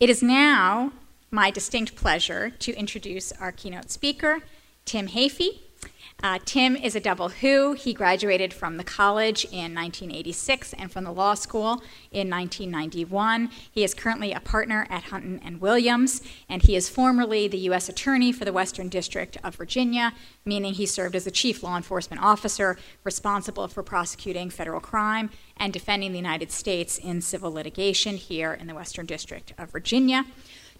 It 0.00 0.08
is 0.08 0.22
now 0.22 0.92
my 1.30 1.50
distinct 1.50 1.94
pleasure 1.94 2.48
to 2.48 2.72
introduce 2.72 3.32
our 3.32 3.52
keynote 3.52 3.90
speaker, 3.90 4.40
Tim 4.86 5.08
Heaphy. 5.08 5.60
Uh, 6.22 6.38
Tim 6.44 6.76
is 6.76 6.94
a 6.94 7.00
double 7.00 7.30
Hoo. 7.30 7.72
He 7.72 7.94
graduated 7.94 8.52
from 8.52 8.76
the 8.76 8.84
college 8.84 9.44
in 9.46 9.74
1986 9.74 10.74
and 10.74 10.92
from 10.92 11.04
the 11.04 11.12
law 11.12 11.32
school 11.32 11.82
in 12.10 12.28
1991. 12.28 13.50
He 13.70 13.82
is 13.82 13.94
currently 13.94 14.32
a 14.32 14.40
partner 14.40 14.86
at 14.90 15.04
Hunton 15.04 15.40
and 15.42 15.62
Williams, 15.62 16.20
and 16.46 16.62
he 16.62 16.76
is 16.76 16.90
formerly 16.90 17.48
the 17.48 17.58
U.S. 17.58 17.88
Attorney 17.88 18.32
for 18.32 18.44
the 18.44 18.52
Western 18.52 18.90
District 18.90 19.38
of 19.42 19.54
Virginia, 19.56 20.12
meaning 20.44 20.74
he 20.74 20.84
served 20.84 21.16
as 21.16 21.24
the 21.24 21.30
chief 21.30 21.62
law 21.62 21.76
enforcement 21.76 22.22
officer 22.22 22.76
responsible 23.02 23.66
for 23.68 23.82
prosecuting 23.82 24.50
federal 24.50 24.80
crime 24.80 25.30
and 25.56 25.72
defending 25.72 26.12
the 26.12 26.18
United 26.18 26.52
States 26.52 26.98
in 26.98 27.22
civil 27.22 27.50
litigation 27.50 28.16
here 28.16 28.52
in 28.52 28.66
the 28.66 28.74
Western 28.74 29.06
District 29.06 29.54
of 29.56 29.70
Virginia. 29.70 30.26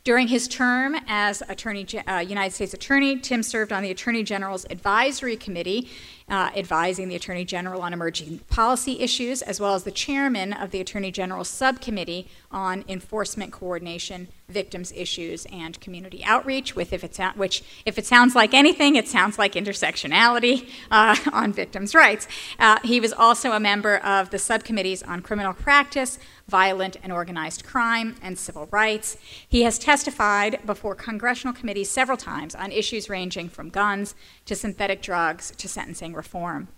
During 0.03 0.29
his 0.29 0.49
term 0.49 0.97
as 1.07 1.43
Attorney, 1.47 1.87
uh, 2.07 2.21
United 2.21 2.55
States 2.55 2.73
Attorney, 2.73 3.19
Tim 3.19 3.43
served 3.43 3.71
on 3.71 3.83
the 3.83 3.91
Attorney 3.91 4.23
General's 4.23 4.65
Advisory 4.71 5.37
Committee, 5.37 5.91
uh, 6.27 6.51
advising 6.57 7.09
the 7.09 7.17
Attorney 7.17 7.45
General 7.45 7.83
on 7.83 7.93
emerging 7.93 8.39
policy 8.49 9.01
issues, 9.01 9.43
as 9.43 9.61
well 9.61 9.75
as 9.75 9.85
the 9.85 9.91
chairman 9.91 10.55
of 10.55 10.71
the 10.71 10.81
Attorney 10.81 11.11
General's 11.11 11.49
Subcommittee 11.49 12.29
on 12.51 12.83
Enforcement 12.89 13.53
Coordination, 13.53 14.29
Victims 14.49 14.91
Issues, 14.97 15.47
and 15.53 15.79
Community 15.83 16.25
Outreach. 16.25 16.75
With 16.75 16.95
if 16.95 17.05
it 17.05 17.19
which, 17.35 17.63
if 17.85 17.99
it 17.99 18.07
sounds 18.07 18.35
like 18.35 18.55
anything, 18.55 18.97
it 18.97 19.07
sounds 19.07 19.39
like 19.39 19.53
intersectionality 19.53 20.67
uh, 20.91 21.15
on 21.33 21.53
victims' 21.53 21.95
rights. 21.95 22.27
Uh, 22.59 22.79
he 22.83 23.01
was 23.01 23.13
also 23.13 23.53
a 23.53 23.61
member 23.61 23.99
of 23.99 24.31
the 24.31 24.39
subcommittees 24.39 25.03
on 25.03 25.21
criminal 25.21 25.53
practice, 25.53 26.19
violent 26.51 26.97
and 27.03 27.13
organized 27.13 27.65
crime, 27.65 28.17
and 28.21 28.39
civil 28.39 28.69
rights. 28.71 29.17
He 29.49 29.63
has 29.63 29.79
testified 29.79 30.61
before 30.67 30.95
congressional 30.95 31.55
committees 31.55 31.89
several 31.89 32.19
times 32.19 32.55
on 32.55 32.73
issues 32.73 33.09
ranging 33.09 33.49
from 33.49 33.71
guns 33.71 34.15
to 34.47 34.55
synthetic 34.55 35.01
drugs 35.01 35.53
to 35.57 35.69
sentencing 35.69 36.13
reform. 36.13 36.69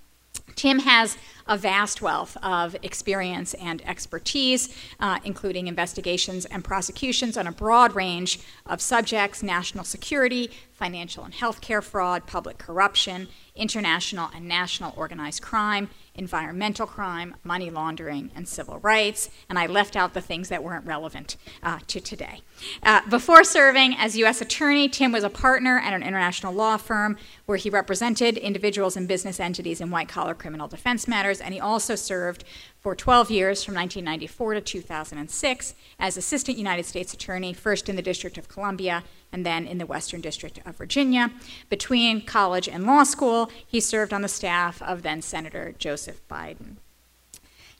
Tim 0.55 0.80
has 0.80 1.16
a 1.47 1.56
vast 1.56 2.02
wealth 2.02 2.36
of 2.42 2.77
experience 2.82 3.55
and 3.55 3.82
expertise, 3.86 4.74
uh, 5.00 5.19
including 5.24 5.66
investigations 5.66 6.44
and 6.47 6.62
prosecutions 6.62 7.36
on 7.36 7.47
a 7.47 7.52
broad 7.52 7.94
range 7.94 8.41
of 8.66 8.80
subjects 8.80 9.42
national 9.42 9.84
security, 9.84 10.50
financial 10.72 11.25
and 11.25 11.34
healthcare 11.34 11.82
fraud, 11.82 12.27
public 12.27 12.58
corruption, 12.58 13.28
international 13.54 14.30
and 14.34 14.47
national 14.47 14.92
organized 14.97 15.42
crime, 15.42 15.88
environmental 16.14 16.86
crime, 16.86 17.34
money 17.42 17.70
laundering, 17.70 18.30
and 18.34 18.46
civil 18.46 18.78
rights. 18.80 19.30
And 19.48 19.58
I 19.58 19.66
left 19.66 19.96
out 19.96 20.14
the 20.14 20.20
things 20.20 20.48
that 20.48 20.62
weren't 20.62 20.86
relevant 20.86 21.36
uh, 21.62 21.78
to 21.86 22.00
today. 22.00 22.42
Uh, 22.82 23.00
before 23.08 23.44
serving 23.44 23.94
as 23.96 24.16
U.S. 24.19 24.41
Attorney, 24.41 24.88
Tim 24.88 25.12
was 25.12 25.24
a 25.24 25.30
partner 25.30 25.78
at 25.78 25.92
an 25.94 26.02
international 26.02 26.52
law 26.52 26.77
firm 26.77 27.16
where 27.46 27.58
he 27.58 27.70
represented 27.70 28.36
individuals 28.36 28.96
and 28.96 29.08
business 29.08 29.41
entities 29.41 29.80
in 29.80 29.91
white 29.91 30.08
collar 30.08 30.34
criminal 30.34 30.69
defense 30.69 31.08
matters. 31.08 31.41
And 31.41 31.54
he 31.54 31.60
also 31.60 31.94
served 31.94 32.44
for 32.83 32.97
12 32.97 33.30
years 33.30 33.62
from 33.62 33.77
1994 33.77 34.55
to 34.55 34.61
2006 34.61 35.75
as 36.00 36.16
Assistant 36.16 36.58
United 36.58 36.84
States 36.84 37.14
Attorney, 37.14 37.52
first 37.52 37.88
in 37.88 37.94
the 37.94 38.02
District 38.02 38.36
of 38.36 38.48
Columbia 38.48 39.05
and 39.30 39.47
then 39.47 39.66
in 39.66 39.78
the 39.78 39.86
Western 39.86 40.20
District 40.20 40.58
of 40.66 40.77
Virginia. 40.77 41.30
Between 41.70 42.27
college 42.27 42.69
and 42.69 42.84
law 42.84 43.05
school, 43.05 43.50
he 43.64 43.78
served 43.78 44.12
on 44.12 44.22
the 44.22 44.28
staff 44.28 44.83
of 44.83 45.03
then 45.03 45.22
Senator 45.22 45.75
Joseph 45.78 46.27
Biden. 46.28 46.77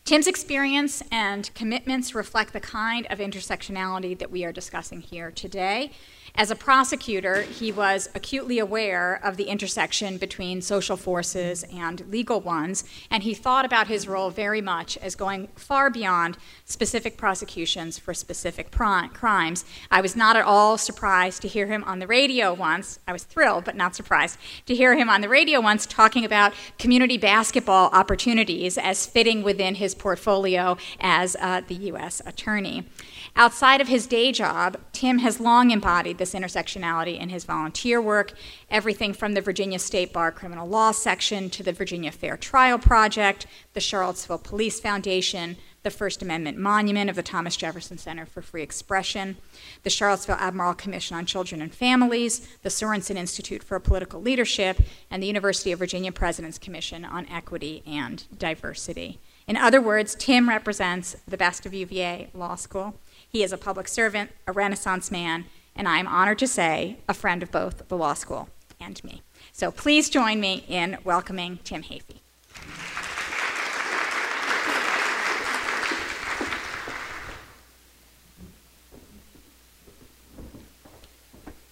Tim's 0.05 0.27
experience 0.27 1.03
and 1.13 1.53
commitments 1.55 2.15
reflect 2.15 2.53
the 2.53 2.61
kind 2.61 3.07
of 3.11 3.19
intersectionality 3.19 4.19
that 4.19 4.31
we 4.31 4.45
are 4.45 4.53
discussing 4.53 5.01
here 5.01 5.31
today. 5.31 5.93
As 6.35 6.51
a 6.51 6.57
prosecutor, 6.57 7.43
he 7.43 7.71
was 7.71 8.09
acutely 8.15 8.59
aware 8.59 9.21
of 9.23 9.37
the 9.37 9.45
intersection 9.45 10.17
between 10.17 10.63
social 10.63 10.97
forces 10.97 11.63
and 11.65 12.09
legal 12.11 12.41
ones, 12.41 12.85
and 13.11 13.23
he 13.23 13.35
thought 13.35 13.67
about 13.67 13.89
his 13.89 14.09
role 14.09 14.31
very 14.31 14.63
much 14.63 14.97
as 14.97 15.15
going 15.15 15.49
far 15.57 15.91
beyond 15.91 16.39
specific 16.65 17.19
prosecutions 17.19 17.99
for 17.99 18.15
specific 18.15 18.71
crimes. 18.71 19.67
I 19.91 20.01
was 20.01 20.17
not 20.17 20.37
at 20.37 20.47
all 20.47 20.79
surprised 20.79 21.43
to 21.43 21.49
hear 21.49 21.67
him 21.67 21.85
on 21.85 21.99
the 21.99 22.07
radio 22.07 22.55
once. 22.55 22.99
I 23.07 23.13
was 23.13 23.25
thrilled, 23.25 23.65
but 23.65 23.77
not 23.77 23.95
surprised, 23.95 24.39
to 24.65 24.75
hear 24.75 24.97
him 24.97 25.11
on 25.11 25.21
the 25.21 25.29
radio 25.29 25.61
once 25.61 25.85
talking 25.85 26.25
about 26.25 26.55
community 26.79 27.19
basketball 27.19 27.91
opportunities 27.93 28.79
as 28.79 29.05
fitting 29.05 29.43
within 29.43 29.75
his 29.75 29.95
portfolio 29.95 30.79
as 30.99 31.37
uh, 31.41 31.61
the 31.69 31.75
U.S. 31.75 32.23
Attorney. 32.25 32.87
Outside 33.35 33.81
of 33.81 33.89
his 33.89 34.07
day 34.07 34.31
job, 34.31 34.77
Tim 34.93 35.19
has 35.21 35.41
long 35.41 35.71
embodied 35.71 36.19
this 36.19 36.35
intersectionality 36.35 37.19
in 37.19 37.31
his 37.31 37.45
volunteer 37.45 38.01
work, 38.01 38.35
everything 38.71 39.15
from 39.15 39.33
the 39.33 39.41
Virginia 39.41 39.79
State 39.79 40.13
Bar 40.13 40.33
Criminal 40.33 40.69
Law 40.69 40.93
Section 40.93 41.49
to 41.51 41.63
the 41.63 41.73
Virginia 41.73 42.13
Fair 42.13 42.37
Trial 42.37 42.79
Project, 42.79 43.47
the 43.73 43.81
Charlottesville 43.81 44.39
Police 44.39 44.81
Foundation, 44.81 45.57
the 45.83 45.91
First 45.91 46.23
Amendment 46.23 46.59
Monument 46.59 47.09
of 47.09 47.17
the 47.17 47.23
Thomas 47.23 47.57
Jefferson 47.57 47.97
Center 47.97 48.27
for 48.27 48.43
Free 48.43 48.63
Expression, 48.63 49.39
the 49.83 49.91
Charlottesville 49.91 50.37
Albemarle 50.37 50.75
Commission 50.75 51.17
on 51.17 51.27
Children 51.27 51.63
and 51.63 51.75
Families, 51.75 52.47
the 52.63 52.69
Sorensen 52.69 53.17
Institute 53.17 53.65
for 53.65 53.81
Political 53.81 54.21
Leadership, 54.21 54.79
and 55.11 55.23
the 55.23 55.27
University 55.27 55.73
of 55.73 55.79
Virginia 55.79 56.13
President's 56.13 56.59
Commission 56.59 57.05
on 57.05 57.27
Equity 57.29 57.83
and 57.87 58.25
Diversity. 58.39 59.19
In 59.49 59.57
other 59.57 59.81
words, 59.81 60.15
Tim 60.15 60.49
represents 60.49 61.17
the 61.27 61.37
best 61.37 61.67
of 61.67 61.75
UVA 61.75 62.29
Law 62.33 62.55
School. 62.55 62.95
He 63.33 63.43
is 63.43 63.51
a 63.51 63.57
public 63.57 63.89
servant, 63.89 64.31
a 64.47 64.53
Renaissance 64.53 65.11
man, 65.11 65.47
and 65.75 65.89
I 65.89 65.97
am 65.97 66.07
honored 66.07 66.39
to 66.41 66.47
say 66.47 66.99
a 67.09 67.15
friend 67.15 67.43
of 67.43 67.51
both 67.51 67.89
the 67.89 67.97
law 67.97 68.13
school 68.13 68.51
and 68.79 69.03
me. 69.03 69.23
So 69.53 69.71
please 69.71 70.11
join 70.11 70.39
me 70.39 70.67
in 70.69 70.99
welcoming 71.03 71.59
Tim 71.65 71.83
Heaphy. 71.83 72.19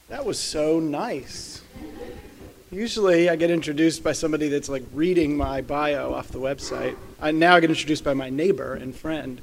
That 0.08 0.24
was 0.24 0.38
so 0.38 0.80
nice. 0.80 1.62
Usually 2.70 3.28
I 3.28 3.36
get 3.36 3.50
introduced 3.50 4.02
by 4.02 4.12
somebody 4.12 4.48
that's 4.48 4.70
like 4.70 4.84
reading 4.94 5.36
my 5.36 5.60
bio 5.60 6.14
off 6.14 6.28
the 6.28 6.40
website. 6.40 6.96
I 7.20 7.32
now 7.32 7.60
get 7.60 7.68
introduced 7.68 8.02
by 8.02 8.14
my 8.14 8.30
neighbor 8.30 8.72
and 8.72 8.96
friend. 8.96 9.42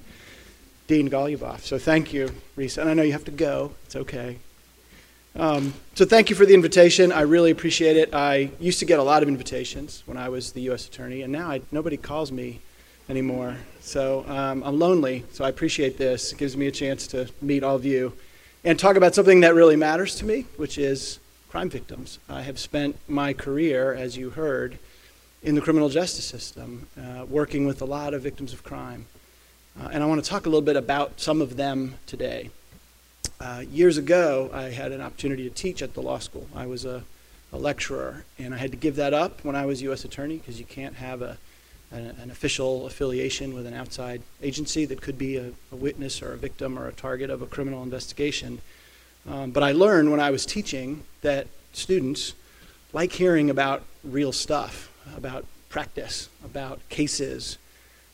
Dean 0.88 1.10
Goluboff. 1.10 1.60
So 1.60 1.78
thank 1.78 2.14
you, 2.14 2.32
Reese. 2.56 2.78
And 2.78 2.90
I 2.90 2.94
know 2.94 3.04
you 3.04 3.12
have 3.12 3.26
to 3.26 3.32
go. 3.32 3.74
It's 3.86 3.96
okay. 3.96 4.40
Um, 5.36 5.74
so 5.94 6.06
thank 6.06 6.30
you 6.30 6.36
for 6.36 6.46
the 6.46 6.54
invitation. 6.54 7.12
I 7.12 7.22
really 7.22 7.52
appreciate 7.52 7.96
it. 7.96 8.14
I 8.14 8.50
used 8.60 8.80
to 8.80 8.86
get 8.86 8.98
a 8.98 9.04
lot 9.04 9.22
of 9.22 9.30
invitations 9.30 10.02
when 10.06 10.18
I 10.18 10.30
was 10.30 10.54
the 10.54 10.62
U.S. 10.62 10.88
Attorney, 10.88 11.22
and 11.22 11.32
now 11.32 11.52
I, 11.52 11.62
nobody 11.72 11.98
calls 11.98 12.32
me 12.32 12.62
anymore. 13.08 13.58
So 13.80 14.26
um, 14.28 14.64
I'm 14.64 14.80
lonely, 14.80 15.26
so 15.32 15.46
I 15.46 15.50
appreciate 15.50 15.98
this. 15.98 16.32
It 16.32 16.40
gives 16.40 16.58
me 16.58 16.68
a 16.68 16.72
chance 16.72 17.06
to 17.08 17.30
meet 17.42 17.64
all 17.64 17.76
of 17.76 17.86
you 17.86 18.14
and 18.64 18.80
talk 18.80 18.96
about 18.96 19.14
something 19.14 19.42
that 19.42 19.54
really 19.54 19.76
matters 19.76 20.16
to 20.16 20.26
me, 20.26 20.46
which 20.56 20.78
is 20.78 21.20
crime 21.50 21.70
victims. 21.70 22.20
I 22.28 22.42
have 22.42 22.58
spent 22.58 22.98
my 23.08 23.34
career, 23.34 23.94
as 23.94 24.18
you 24.18 24.32
heard, 24.32 24.80
in 25.44 25.56
the 25.56 25.62
criminal 25.62 25.90
justice 25.90 26.26
system, 26.26 26.88
uh, 27.00 27.26
working 27.26 27.68
with 27.68 27.82
a 27.82 27.86
lot 27.86 28.14
of 28.14 28.24
victims 28.24 28.54
of 28.54 28.64
crime. 28.64 29.06
Uh, 29.80 29.90
and 29.92 30.04
I 30.04 30.08
want 30.08 30.24
to 30.24 30.30
talk 30.30 30.46
a 30.46 30.50
little 30.50 30.64
bit 30.64 30.76
about 30.76 31.20
some 31.20 31.42
of 31.42 31.56
them 31.56 31.96
today. 32.08 32.50
Uh, 33.40 33.64
years 33.70 33.98
ago, 33.98 34.50
I 34.52 34.64
had 34.64 34.92
an 34.92 35.02
opportunity 35.02 35.48
to 35.48 35.54
teach 35.54 35.84
at 35.84 35.94
the 35.94 36.02
law 36.02 36.18
school. 36.18 36.48
I 36.56 36.66
was 36.66 36.84
a, 36.84 37.04
a 37.54 37.58
lecturer, 37.58 38.26
and 38.40 38.56
I 38.56 38.58
had 38.58 38.72
to 38.72 38.78
give 38.78 38.96
that 38.96 39.14
up 39.14 39.44
when 39.46 39.56
I 39.56 39.68
was 39.68 39.84
U.S. 39.84 40.04
Attorney 40.04 40.38
because 40.38 40.60
you 40.60 40.66
can't 40.66 40.96
have 40.96 41.22
a, 41.22 41.38
an, 41.92 42.16
an, 42.22 42.32
official 42.32 42.88
affiliation 42.88 43.54
with 43.54 43.68
an 43.68 43.76
outside 43.76 44.24
agency 44.42 44.86
that 44.86 45.02
could 45.02 45.20
be 45.20 45.38
a, 45.38 45.52
a, 45.72 45.76
witness 45.76 46.24
or 46.24 46.34
a 46.34 46.38
victim 46.38 46.80
or 46.80 46.88
a 46.88 46.94
target 46.94 47.30
of 47.30 47.44
a 47.44 47.46
criminal 47.46 47.84
investigation. 47.84 48.62
Um, 49.30 49.52
but 49.52 49.62
I 49.62 49.74
learned 49.74 50.10
when 50.10 50.20
I 50.20 50.32
was 50.32 50.44
teaching 50.44 51.04
that 51.22 51.46
students 51.74 52.34
like 52.94 53.12
hearing 53.12 53.52
about 53.52 53.84
real 54.04 54.32
stuff, 54.32 54.92
about 55.16 55.46
practice, 55.70 56.30
about 56.44 56.80
cases, 56.90 57.60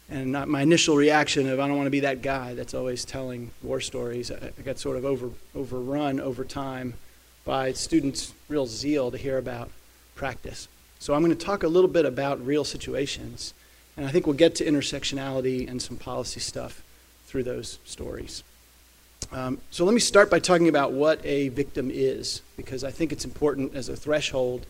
and 0.09 0.31
my 0.31 0.61
initial 0.61 0.95
reaction 0.95 1.49
of 1.49 1.59
I 1.59 1.67
don't 1.67 1.77
want 1.77 1.87
to 1.87 1.91
be 1.91 2.01
that 2.01 2.21
guy 2.21 2.53
that's 2.53 2.73
always 2.73 3.05
telling 3.05 3.51
war 3.61 3.79
stories, 3.79 4.31
I, 4.31 4.51
I 4.57 4.61
got 4.61 4.79
sort 4.79 4.97
of 4.97 5.05
over, 5.05 5.29
overrun 5.55 6.19
over 6.19 6.43
time 6.43 6.95
by 7.45 7.73
students' 7.73 8.33
real 8.47 8.65
zeal 8.65 9.11
to 9.11 9.17
hear 9.17 9.37
about 9.37 9.69
practice. 10.15 10.67
So 10.99 11.13
I'm 11.13 11.23
going 11.23 11.35
to 11.35 11.45
talk 11.45 11.63
a 11.63 11.67
little 11.67 11.89
bit 11.89 12.05
about 12.05 12.45
real 12.45 12.63
situations, 12.63 13.53
and 13.97 14.05
I 14.05 14.11
think 14.11 14.25
we'll 14.25 14.35
get 14.35 14.55
to 14.55 14.65
intersectionality 14.65 15.69
and 15.69 15.81
some 15.81 15.97
policy 15.97 16.39
stuff 16.39 16.83
through 17.25 17.43
those 17.43 17.79
stories. 17.83 18.43
Um, 19.31 19.59
so 19.71 19.83
let 19.83 19.93
me 19.93 19.99
start 19.99 20.29
by 20.29 20.39
talking 20.39 20.67
about 20.67 20.91
what 20.91 21.19
a 21.25 21.49
victim 21.49 21.89
is, 21.91 22.41
because 22.55 22.83
I 22.83 22.91
think 22.91 23.11
it's 23.11 23.25
important 23.25 23.73
as 23.73 23.89
a 23.89 23.95
threshold 23.95 24.65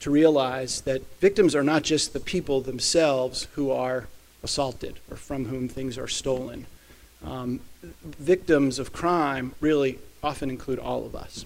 to 0.00 0.10
realize 0.10 0.82
that 0.82 1.02
victims 1.20 1.54
are 1.54 1.64
not 1.64 1.82
just 1.82 2.12
the 2.12 2.20
people 2.20 2.60
themselves 2.60 3.48
who 3.54 3.70
are 3.70 4.06
assaulted 4.46 4.98
or 5.10 5.16
from 5.16 5.44
whom 5.44 5.68
things 5.68 5.98
are 5.98 6.08
stolen. 6.08 6.66
Um, 7.24 7.60
victims 7.82 8.78
of 8.78 8.92
crime 8.92 9.54
really 9.60 9.98
often 10.22 10.48
include 10.48 10.78
all 10.78 11.04
of 11.04 11.14
us. 11.14 11.44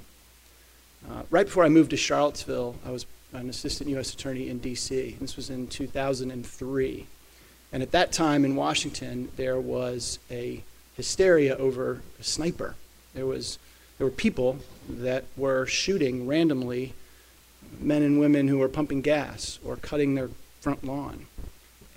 Uh, 1.10 1.22
right 1.30 1.46
before 1.46 1.64
I 1.64 1.68
moved 1.68 1.90
to 1.90 1.96
Charlottesville, 1.96 2.76
I 2.86 2.90
was 2.90 3.06
an 3.32 3.48
assistant 3.48 3.90
U.S. 3.90 4.12
attorney 4.12 4.48
in 4.48 4.58
D.C. 4.58 5.16
This 5.20 5.36
was 5.36 5.50
in 5.50 5.66
2003. 5.66 7.06
And 7.72 7.82
at 7.82 7.92
that 7.92 8.12
time 8.12 8.44
in 8.44 8.56
Washington, 8.56 9.30
there 9.36 9.58
was 9.58 10.18
a 10.30 10.62
hysteria 10.96 11.56
over 11.56 12.02
a 12.18 12.22
sniper. 12.22 12.74
There, 13.14 13.26
was, 13.26 13.58
there 13.98 14.06
were 14.06 14.12
people 14.12 14.58
that 14.88 15.24
were 15.36 15.66
shooting 15.66 16.26
randomly 16.26 16.94
men 17.78 18.02
and 18.02 18.18
women 18.18 18.48
who 18.48 18.58
were 18.58 18.68
pumping 18.68 19.00
gas 19.00 19.58
or 19.64 19.76
cutting 19.76 20.14
their 20.14 20.30
front 20.60 20.84
lawn. 20.84 21.26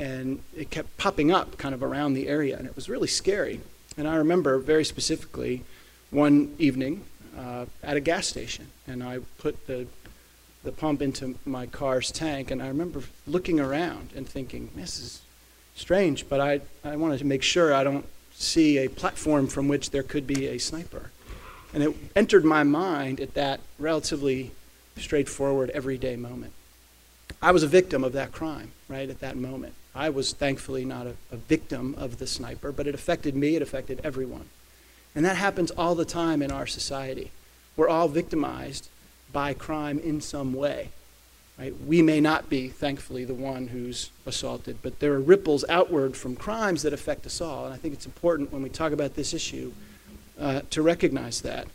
And 0.03 0.41
it 0.53 0.69
kept 0.69 0.97
popping 0.97 1.31
up 1.31 1.57
kind 1.57 1.73
of 1.73 1.81
around 1.81 2.13
the 2.13 2.27
area, 2.27 2.57
and 2.57 2.67
it 2.67 2.75
was 2.75 2.89
really 2.89 3.07
scary. 3.07 3.61
And 3.97 4.05
I 4.05 4.15
remember 4.17 4.57
very 4.57 4.83
specifically 4.83 5.63
one 6.11 6.35
evening 6.59 7.05
uh, 7.37 7.65
at 7.81 7.95
a 7.95 8.01
gas 8.01 8.27
station, 8.27 8.67
and 8.85 9.01
I 9.01 9.19
put 9.37 9.55
the, 9.65 9.87
the 10.63 10.73
pump 10.73 11.01
into 11.01 11.35
my 11.45 11.67
car's 11.67 12.11
tank, 12.11 12.51
and 12.51 12.61
I 12.61 12.67
remember 12.67 13.03
looking 13.25 13.61
around 13.61 14.09
and 14.13 14.27
thinking, 14.27 14.71
this 14.75 14.99
is 14.99 15.21
strange, 15.75 16.27
but 16.27 16.41
I, 16.41 16.59
I 16.83 16.97
wanted 16.97 17.19
to 17.19 17.25
make 17.25 17.43
sure 17.43 17.73
I 17.73 17.85
don't 17.85 18.05
see 18.33 18.79
a 18.79 18.89
platform 18.89 19.47
from 19.47 19.69
which 19.69 19.91
there 19.91 20.03
could 20.03 20.27
be 20.27 20.47
a 20.47 20.57
sniper. 20.57 21.11
And 21.73 21.81
it 21.81 21.95
entered 22.13 22.43
my 22.43 22.63
mind 22.63 23.21
at 23.21 23.35
that 23.35 23.61
relatively 23.79 24.51
straightforward, 24.97 25.69
everyday 25.69 26.17
moment. 26.17 26.51
I 27.41 27.51
was 27.51 27.63
a 27.63 27.67
victim 27.67 28.03
of 28.03 28.11
that 28.13 28.33
crime, 28.33 28.71
right, 28.89 29.09
at 29.09 29.21
that 29.21 29.37
moment. 29.37 29.75
I 29.95 30.09
was 30.09 30.33
thankfully 30.33 30.85
not 30.85 31.07
a, 31.07 31.15
a, 31.31 31.37
victim 31.37 31.95
of 31.97 32.17
the 32.17 32.25
sniper, 32.25 32.71
but 32.71 32.87
it 32.87 32.95
affected 32.95 33.35
me, 33.35 33.55
it 33.55 33.61
affected 33.61 34.01
everyone. 34.03 34.49
And 35.15 35.23
that 35.25 35.37
happens 35.37 35.69
all 35.71 35.93
the 35.93 36.05
time 36.05 36.41
in 36.41 36.51
our 36.51 36.65
society. 36.65 37.31
We're 37.75 37.89
all 37.89 38.07
victimized 38.07 38.89
by 39.31 39.53
crime 39.53 39.99
in 39.99 40.21
some 40.21 40.53
way. 40.53 40.89
Right? 41.59 41.73
We 41.85 42.01
may 42.01 42.19
not 42.19 42.49
be, 42.49 42.69
thankfully, 42.69 43.25
the 43.25 43.35
one 43.35 43.67
who's 43.67 44.09
assaulted, 44.25 44.77
but 44.81 44.99
there 44.99 45.13
are 45.13 45.19
ripples 45.19 45.63
outward 45.69 46.17
from 46.17 46.35
crimes 46.35 46.81
that 46.81 46.93
affect 46.93 47.27
us 47.27 47.41
all. 47.41 47.65
And 47.65 47.73
I 47.73 47.77
think 47.77 47.93
it's 47.93 48.07
important 48.07 48.51
when 48.51 48.63
we 48.63 48.69
talk 48.69 48.91
about 48.91 49.13
this 49.13 49.33
issue 49.33 49.71
uh, 50.39 50.61
to 50.71 50.81
recognize 50.81 51.41
that. 51.41 51.67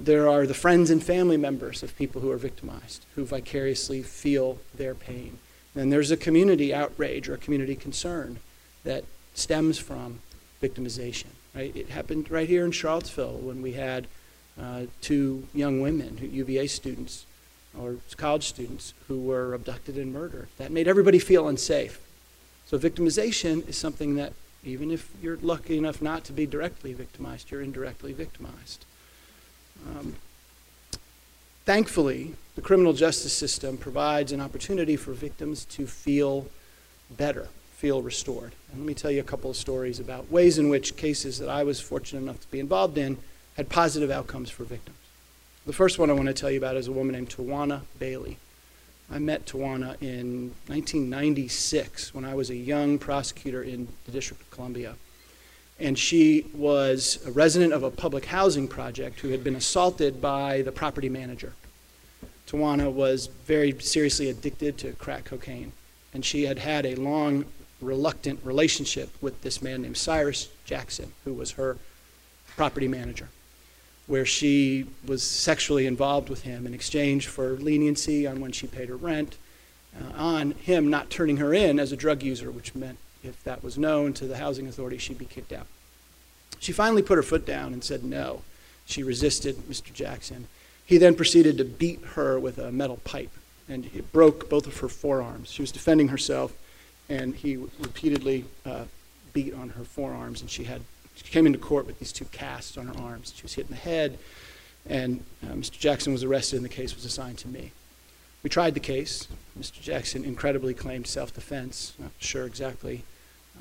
There 0.00 0.28
are 0.28 0.46
the 0.46 0.54
friends 0.54 0.90
and 0.90 1.02
family 1.02 1.36
members 1.36 1.82
of 1.82 1.96
people 1.96 2.22
who 2.22 2.30
are 2.30 2.38
victimized, 2.38 3.04
who 3.14 3.24
vicariously 3.24 4.02
feel 4.02 4.58
their 4.74 4.94
pain. 4.94 5.38
And 5.74 5.92
there's 5.92 6.10
a 6.10 6.16
community 6.16 6.74
outrage 6.74 7.28
or 7.28 7.34
a 7.34 7.38
community 7.38 7.76
concern 7.76 8.38
that 8.84 9.04
stems 9.34 9.78
from 9.78 10.20
victimization. 10.62 11.26
Right? 11.54 11.74
It 11.74 11.90
happened 11.90 12.30
right 12.30 12.48
here 12.48 12.64
in 12.64 12.72
Charlottesville 12.72 13.38
when 13.38 13.62
we 13.62 13.72
had 13.72 14.06
uh, 14.60 14.82
two 15.00 15.46
young 15.54 15.80
women, 15.80 16.18
UVA 16.32 16.66
students, 16.66 17.26
or 17.78 17.96
college 18.16 18.48
students 18.48 18.94
who 19.08 19.20
were 19.20 19.54
abducted 19.54 19.96
and 19.96 20.12
murdered. 20.12 20.48
That 20.58 20.70
made 20.72 20.88
everybody 20.88 21.18
feel 21.18 21.48
unsafe. 21.48 22.00
So 22.66 22.78
victimization 22.78 23.68
is 23.68 23.76
something 23.76 24.16
that 24.16 24.32
even 24.64 24.90
if 24.90 25.10
you're 25.22 25.38
lucky 25.38 25.78
enough 25.78 26.02
not 26.02 26.24
to 26.24 26.32
be 26.32 26.46
directly 26.46 26.92
victimized, 26.92 27.50
you're 27.50 27.62
indirectly 27.62 28.12
victimized. 28.12 28.84
Um, 29.88 30.16
thankfully, 31.64 32.34
the 32.60 32.66
criminal 32.66 32.92
justice 32.92 33.32
system 33.32 33.78
provides 33.78 34.32
an 34.32 34.40
opportunity 34.42 34.94
for 34.94 35.12
victims 35.12 35.64
to 35.64 35.86
feel 35.86 36.46
better, 37.10 37.48
feel 37.72 38.02
restored. 38.02 38.52
And 38.70 38.82
let 38.82 38.86
me 38.86 38.92
tell 38.92 39.10
you 39.10 39.20
a 39.20 39.24
couple 39.24 39.48
of 39.48 39.56
stories 39.56 39.98
about 39.98 40.30
ways 40.30 40.58
in 40.58 40.68
which 40.68 40.94
cases 40.94 41.38
that 41.38 41.48
I 41.48 41.64
was 41.64 41.80
fortunate 41.80 42.20
enough 42.20 42.38
to 42.40 42.50
be 42.50 42.60
involved 42.60 42.98
in 42.98 43.16
had 43.56 43.70
positive 43.70 44.10
outcomes 44.10 44.50
for 44.50 44.64
victims. 44.64 44.98
The 45.64 45.72
first 45.72 45.98
one 45.98 46.10
I 46.10 46.12
want 46.12 46.26
to 46.26 46.34
tell 46.34 46.50
you 46.50 46.58
about 46.58 46.76
is 46.76 46.86
a 46.86 46.92
woman 46.92 47.14
named 47.14 47.30
Tawana 47.30 47.80
Bailey. 47.98 48.36
I 49.10 49.18
met 49.18 49.46
Tawana 49.46 49.96
in 50.02 50.52
1996 50.66 52.12
when 52.12 52.26
I 52.26 52.34
was 52.34 52.50
a 52.50 52.56
young 52.56 52.98
prosecutor 52.98 53.62
in 53.62 53.88
the 54.04 54.12
District 54.12 54.42
of 54.42 54.50
Columbia. 54.50 54.96
And 55.78 55.98
she 55.98 56.44
was 56.52 57.20
a 57.26 57.30
resident 57.30 57.72
of 57.72 57.82
a 57.82 57.90
public 57.90 58.26
housing 58.26 58.68
project 58.68 59.20
who 59.20 59.30
had 59.30 59.42
been 59.42 59.56
assaulted 59.56 60.20
by 60.20 60.60
the 60.60 60.72
property 60.72 61.08
manager. 61.08 61.54
Tawana 62.50 62.92
was 62.92 63.26
very 63.46 63.78
seriously 63.80 64.28
addicted 64.28 64.76
to 64.78 64.92
crack 64.92 65.24
cocaine, 65.24 65.72
and 66.12 66.24
she 66.24 66.44
had 66.44 66.58
had 66.58 66.84
a 66.84 66.96
long, 66.96 67.44
reluctant 67.80 68.40
relationship 68.42 69.10
with 69.20 69.40
this 69.42 69.62
man 69.62 69.82
named 69.82 69.96
Cyrus 69.96 70.48
Jackson, 70.64 71.12
who 71.24 71.32
was 71.32 71.52
her 71.52 71.78
property 72.56 72.88
manager 72.88 73.28
where 74.10 74.26
she 74.26 74.86
was 75.06 75.22
sexually 75.22 75.86
involved 75.86 76.28
with 76.28 76.42
him 76.42 76.66
in 76.66 76.74
exchange 76.74 77.28
for 77.28 77.52
leniency 77.52 78.26
on 78.26 78.40
when 78.40 78.50
she 78.50 78.66
paid 78.66 78.88
her 78.88 78.96
rent, 78.96 79.36
uh, 79.96 80.12
on 80.16 80.50
him 80.50 80.90
not 80.90 81.10
turning 81.10 81.36
her 81.36 81.54
in 81.54 81.78
as 81.78 81.92
a 81.92 81.96
drug 81.96 82.20
user, 82.20 82.50
which 82.50 82.74
meant 82.74 82.98
if 83.22 83.40
that 83.44 83.62
was 83.62 83.78
known 83.78 84.12
to 84.12 84.26
the 84.26 84.38
housing 84.38 84.66
authority, 84.66 84.98
she'd 84.98 85.16
be 85.16 85.24
kicked 85.24 85.52
out. 85.52 85.68
She 86.58 86.72
finally 86.72 87.02
put 87.02 87.16
her 87.16 87.22
foot 87.22 87.46
down 87.46 87.72
and 87.72 87.84
said 87.84 88.02
no. 88.02 88.42
She 88.84 89.04
resisted 89.04 89.54
Mr. 89.70 89.92
Jackson. 89.92 90.48
He 90.90 90.98
then 90.98 91.14
proceeded 91.14 91.56
to 91.58 91.64
beat 91.64 92.00
her 92.14 92.40
with 92.40 92.58
a 92.58 92.72
metal 92.72 92.96
pipe, 93.04 93.30
and 93.68 93.88
it 93.94 94.10
broke 94.10 94.50
both 94.50 94.66
of 94.66 94.76
her 94.78 94.88
forearms. 94.88 95.48
She 95.48 95.62
was 95.62 95.70
defending 95.70 96.08
herself, 96.08 96.52
and 97.08 97.32
he 97.32 97.58
repeatedly 97.78 98.44
uh, 98.66 98.86
beat 99.32 99.54
on 99.54 99.68
her 99.68 99.84
forearms, 99.84 100.40
and 100.40 100.50
she 100.50 100.64
had 100.64 100.82
she 101.14 101.22
came 101.30 101.46
into 101.46 101.60
court 101.60 101.86
with 101.86 102.00
these 102.00 102.10
two 102.10 102.24
casts 102.32 102.76
on 102.76 102.88
her 102.88 103.00
arms. 103.00 103.32
She 103.36 103.44
was 103.44 103.54
hit 103.54 103.66
in 103.66 103.70
the 103.70 103.80
head, 103.80 104.18
and 104.84 105.22
uh, 105.44 105.52
Mr. 105.52 105.78
Jackson 105.78 106.12
was 106.12 106.24
arrested, 106.24 106.56
and 106.56 106.64
the 106.64 106.68
case 106.68 106.92
was 106.96 107.04
assigned 107.04 107.38
to 107.38 107.46
me. 107.46 107.70
We 108.42 108.50
tried 108.50 108.74
the 108.74 108.80
case. 108.80 109.28
Mr. 109.56 109.80
Jackson 109.80 110.24
incredibly 110.24 110.74
claimed 110.74 111.06
self 111.06 111.32
defense. 111.32 111.92
Not 112.00 112.10
sure 112.18 112.46
exactly 112.46 113.04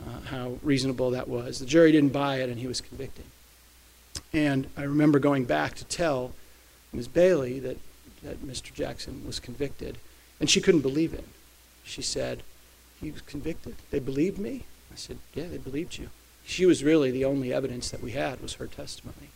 uh, 0.04 0.22
how 0.32 0.58
reasonable 0.64 1.12
that 1.12 1.28
was. 1.28 1.60
The 1.60 1.68
jury 1.68 1.92
didn't 1.92 2.12
buy 2.12 2.38
it, 2.38 2.50
and 2.50 2.58
he 2.58 2.66
was 2.66 2.82
convicted. 2.82 3.26
And 4.34 4.68
I 4.76 4.82
remember 4.82 5.20
going 5.20 5.46
back 5.46 5.76
to 5.76 5.86
tell 5.86 6.34
Ms. 6.94 7.08
Bailey 7.08 7.60
that, 7.60 7.78
that 8.24 8.46
Mr. 8.46 8.74
Jackson 8.74 9.26
was 9.26 9.40
convicted, 9.40 9.98
and 10.40 10.50
she 10.50 10.62
couldn't 10.62 10.82
believe 10.82 11.14
it. 11.14 11.26
She 11.84 12.02
said, 12.02 12.44
He 13.02 13.12
was 13.12 13.22
convicted. 13.22 13.76
They 13.92 14.00
believed 14.00 14.38
me? 14.38 14.66
I 14.92 14.96
said, 14.96 15.18
Yeah, 15.34 15.48
they 15.48 15.58
believed 15.58 15.98
you 15.98 16.10
she 16.50 16.66
was 16.66 16.84
really 16.84 17.12
the 17.12 17.26
only 17.26 17.54
evidence 17.54 17.92
that 17.92 18.02
we 18.02 18.12
had 18.12 18.42
was 18.42 18.56
her 18.56 18.66
testimony. 18.66 19.30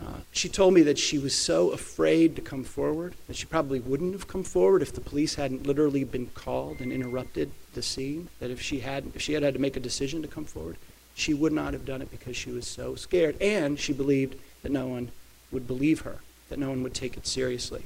Uh, 0.00 0.20
she 0.32 0.48
told 0.48 0.72
me 0.72 0.80
that 0.80 0.98
she 0.98 1.18
was 1.18 1.34
so 1.34 1.70
afraid 1.70 2.34
to 2.34 2.40
come 2.40 2.64
forward 2.64 3.14
that 3.26 3.36
she 3.36 3.44
probably 3.44 3.78
wouldn't 3.78 4.14
have 4.14 4.26
come 4.26 4.42
forward 4.42 4.80
if 4.80 4.94
the 4.94 5.02
police 5.02 5.34
hadn't 5.34 5.66
literally 5.66 6.04
been 6.04 6.28
called 6.28 6.80
and 6.80 6.90
interrupted 6.90 7.50
the 7.74 7.82
scene. 7.82 8.30
That 8.40 8.50
if 8.50 8.62
she 8.62 8.80
had, 8.80 9.12
if 9.14 9.20
she 9.20 9.34
had 9.34 9.42
had 9.42 9.52
to 9.52 9.60
make 9.60 9.76
a 9.76 9.80
decision 9.80 10.22
to 10.22 10.28
come 10.28 10.46
forward, 10.46 10.78
she 11.14 11.34
would 11.34 11.52
not 11.52 11.74
have 11.74 11.84
done 11.84 12.00
it 12.00 12.10
because 12.10 12.34
she 12.34 12.50
was 12.50 12.66
so 12.66 12.94
scared, 12.94 13.36
and 13.42 13.78
she 13.78 13.92
believed 13.92 14.36
that 14.62 14.72
no 14.72 14.86
one 14.86 15.12
would 15.50 15.66
believe 15.66 16.00
her, 16.00 16.20
that 16.52 16.58
no 16.58 16.68
one 16.68 16.82
would 16.82 16.92
take 16.92 17.16
it 17.16 17.26
seriously. 17.26 17.82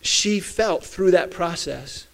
She 0.00 0.40
felt 0.40 0.82
through 0.82 1.10
that 1.10 1.30
process 1.30 2.06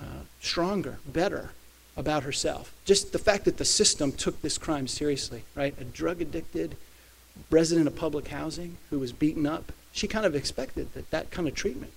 uh, 0.00 0.22
stronger, 0.40 0.98
better, 1.06 1.50
about 1.94 2.22
herself. 2.22 2.72
Just 2.86 3.12
the 3.12 3.18
fact 3.18 3.44
that 3.44 3.58
the 3.58 3.66
system 3.66 4.12
took 4.12 4.40
this 4.40 4.56
crime 4.56 4.88
seriously, 4.88 5.44
right? 5.54 5.74
A 5.78 5.84
drug 5.84 6.22
addicted 6.22 6.78
resident 7.50 7.86
of 7.86 7.94
public 7.94 8.28
housing 8.28 8.78
who 8.88 8.98
was 8.98 9.12
beaten 9.12 9.46
up, 9.46 9.72
she 9.92 10.08
kind 10.08 10.24
of 10.24 10.34
expected 10.34 10.94
that 10.94 11.10
that 11.10 11.30
kind 11.30 11.46
of 11.46 11.54
treatment. 11.54 11.92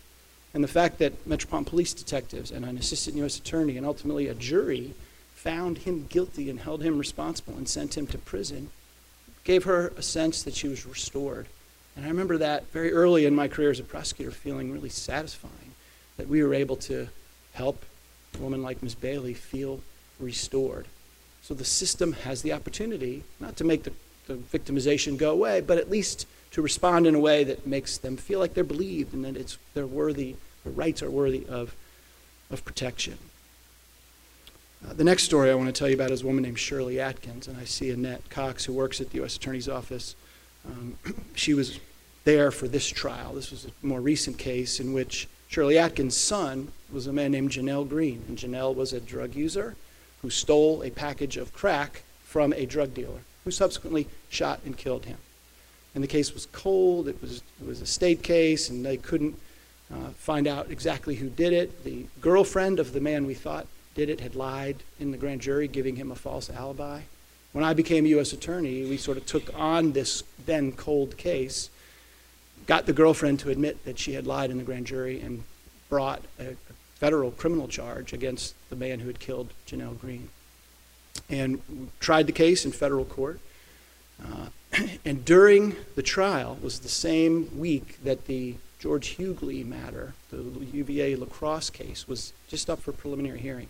And 0.53 0.61
the 0.61 0.67
fact 0.67 0.99
that 0.99 1.25
Metropolitan 1.25 1.69
Police 1.69 1.93
detectives 1.93 2.51
and 2.51 2.65
an 2.65 2.77
assistant 2.77 3.15
U.S. 3.15 3.37
attorney 3.37 3.77
and 3.77 3.85
ultimately 3.85 4.27
a 4.27 4.33
jury 4.33 4.95
found 5.33 5.79
him 5.79 6.07
guilty 6.09 6.49
and 6.49 6.59
held 6.59 6.83
him 6.83 6.97
responsible 6.97 7.55
and 7.55 7.69
sent 7.69 7.97
him 7.97 8.05
to 8.07 8.17
prison 8.17 8.69
gave 9.45 9.63
her 9.63 9.93
a 9.95 10.01
sense 10.01 10.43
that 10.43 10.55
she 10.55 10.67
was 10.67 10.85
restored. 10.85 11.47
And 11.95 12.05
I 12.05 12.09
remember 12.09 12.37
that 12.39 12.71
very 12.71 12.91
early 12.91 13.25
in 13.25 13.35
my 13.35 13.47
career 13.47 13.69
as 13.69 13.79
a 13.79 13.83
prosecutor 13.83 14.31
feeling 14.31 14.71
really 14.71 14.89
satisfying 14.89 15.73
that 16.17 16.27
we 16.27 16.43
were 16.43 16.53
able 16.53 16.75
to 16.77 17.07
help 17.53 17.85
a 18.35 18.41
woman 18.41 18.63
like 18.63 18.81
Ms. 18.81 18.95
Bailey 18.95 19.33
feel 19.33 19.79
restored. 20.19 20.87
So 21.41 21.53
the 21.53 21.65
system 21.65 22.13
has 22.13 22.41
the 22.41 22.53
opportunity 22.53 23.23
not 23.39 23.57
to 23.57 23.63
make 23.63 23.83
the, 23.83 23.93
the 24.27 24.35
victimization 24.35 25.17
go 25.17 25.31
away, 25.31 25.61
but 25.61 25.77
at 25.77 25.89
least 25.89 26.25
to 26.51 26.61
respond 26.61 27.05
in 27.05 27.15
a 27.15 27.19
way 27.19 27.43
that 27.43 27.67
makes 27.67 27.97
them 27.97 28.15
feel 28.15 28.39
like 28.39 28.53
they're 28.53 28.63
believed 28.63 29.13
and 29.13 29.25
that 29.25 29.35
it's, 29.35 29.57
they're 29.73 29.85
worthy, 29.85 30.35
their 30.63 30.73
rights 30.73 31.03
are 31.03 31.11
worthy 31.11 31.45
of, 31.47 31.75
of 32.49 32.63
protection. 32.63 33.17
Uh, 34.87 34.93
the 34.93 35.03
next 35.03 35.23
story 35.23 35.49
I 35.49 35.55
want 35.55 35.67
to 35.67 35.77
tell 35.77 35.87
you 35.87 35.95
about 35.95 36.11
is 36.11 36.21
a 36.21 36.25
woman 36.25 36.43
named 36.43 36.59
Shirley 36.59 36.99
Atkins, 36.99 37.47
and 37.47 37.57
I 37.57 37.63
see 37.63 37.89
Annette 37.89 38.29
Cox, 38.29 38.65
who 38.65 38.73
works 38.73 38.99
at 39.01 39.09
the 39.11 39.17
U.S. 39.17 39.35
Attorney's 39.35 39.69
Office. 39.69 40.15
Um, 40.65 40.97
she 41.35 41.53
was 41.53 41.79
there 42.23 42.51
for 42.51 42.67
this 42.67 42.87
trial. 42.87 43.33
This 43.33 43.51
was 43.51 43.65
a 43.65 43.85
more 43.85 44.01
recent 44.01 44.37
case 44.37 44.79
in 44.79 44.93
which 44.93 45.27
Shirley 45.47 45.77
Atkins' 45.77 46.17
son 46.17 46.71
was 46.91 47.07
a 47.07 47.13
man 47.13 47.31
named 47.31 47.51
Janelle 47.51 47.87
Green, 47.87 48.23
and 48.27 48.37
Janelle 48.37 48.73
was 48.75 48.93
a 48.93 48.99
drug 48.99 49.35
user 49.35 49.75
who 50.21 50.29
stole 50.29 50.83
a 50.83 50.89
package 50.89 51.37
of 51.37 51.53
crack 51.53 52.03
from 52.23 52.53
a 52.53 52.65
drug 52.65 52.93
dealer. 52.93 53.19
who 53.43 53.51
subsequently 53.51 54.07
shot 54.29 54.61
and 54.65 54.77
killed 54.77 55.03
him. 55.03 55.17
And 55.93 56.03
the 56.03 56.07
case 56.07 56.33
was 56.33 56.45
cold, 56.47 57.09
it 57.09 57.21
was, 57.21 57.43
it 57.61 57.67
was 57.67 57.81
a 57.81 57.85
state 57.85 58.23
case, 58.23 58.69
and 58.69 58.85
they 58.85 58.95
couldn't 58.95 59.37
uh, 59.93 60.09
find 60.17 60.47
out 60.47 60.71
exactly 60.71 61.15
who 61.15 61.29
did 61.29 61.51
it. 61.51 61.83
The 61.83 62.05
girlfriend 62.21 62.79
of 62.79 62.93
the 62.93 63.01
man 63.01 63.25
we 63.25 63.33
thought 63.33 63.67
did 63.95 64.09
it 64.09 64.21
had 64.21 64.33
lied 64.33 64.77
in 64.99 65.11
the 65.11 65.17
grand 65.17 65.41
jury, 65.41 65.67
giving 65.67 65.97
him 65.97 66.09
a 66.09 66.15
false 66.15 66.49
alibi. 66.49 67.01
When 67.53 67.63
I 67.63 67.73
became 67.73 68.05
U.S. 68.07 68.33
Attorney, 68.33 68.83
we 68.83 68.97
sort 68.97 69.17
of 69.17 69.25
took 69.25 69.57
on 69.57 69.93
this 69.93 70.23
then 70.45 70.71
cold 70.71 71.17
case, 71.17 71.69
got 72.65 72.87
the 72.87 72.93
girlfriend 72.93 73.39
to 73.41 73.51
admit 73.51 73.85
that 73.85 73.99
she 73.99 74.13
had 74.13 74.27
lied 74.27 74.49
in 74.51 74.57
the 74.57 74.63
grand 74.63 74.87
jury, 74.87 75.21
and 75.21 75.43
brought 75.87 76.23
a 76.39 76.55
federal 76.95 77.31
criminal 77.31 77.67
charge 77.67 78.11
against 78.11 78.55
the 78.69 78.75
man 78.75 78.99
who 78.99 79.07
had 79.07 79.19
killed 79.19 79.53
Janelle 79.67 79.99
Green. 79.99 80.29
And 81.29 81.61
tried 81.99 82.25
the 82.25 82.31
case 82.31 82.65
in 82.65 82.71
federal 82.71 83.05
court. 83.05 83.39
Uh, 84.23 84.47
and 85.05 85.23
during 85.23 85.75
the 85.95 86.01
trial 86.01 86.57
was 86.61 86.79
the 86.79 86.89
same 86.89 87.59
week 87.59 88.03
that 88.03 88.25
the 88.25 88.55
George 88.79 89.09
Huguely 89.09 89.63
matter, 89.63 90.13
the 90.31 90.37
UVA 90.73 91.15
lacrosse 91.15 91.69
case, 91.69 92.07
was 92.07 92.33
just 92.47 92.69
up 92.69 92.81
for 92.81 92.91
preliminary 92.91 93.39
hearing. 93.39 93.67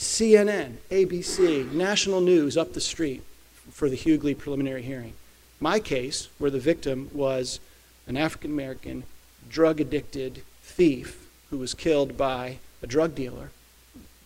CNN, 0.00 0.76
ABC, 0.90 1.70
national 1.72 2.22
news 2.22 2.56
up 2.56 2.72
the 2.72 2.80
street 2.80 3.22
for 3.70 3.90
the 3.90 3.96
Huguely 3.96 4.34
preliminary 4.34 4.80
hearing. 4.80 5.12
My 5.60 5.78
case, 5.78 6.30
where 6.38 6.50
the 6.50 6.58
victim 6.58 7.10
was 7.12 7.60
an 8.06 8.16
African 8.16 8.50
American 8.50 9.04
drug 9.50 9.78
addicted 9.78 10.42
thief 10.62 11.28
who 11.50 11.58
was 11.58 11.74
killed 11.74 12.16
by 12.16 12.60
a 12.82 12.86
drug 12.86 13.14
dealer, 13.14 13.50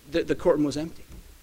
the, 0.08 0.22
the 0.22 0.36
courtroom 0.36 0.64
was 0.64 0.76
empty, 0.76 1.02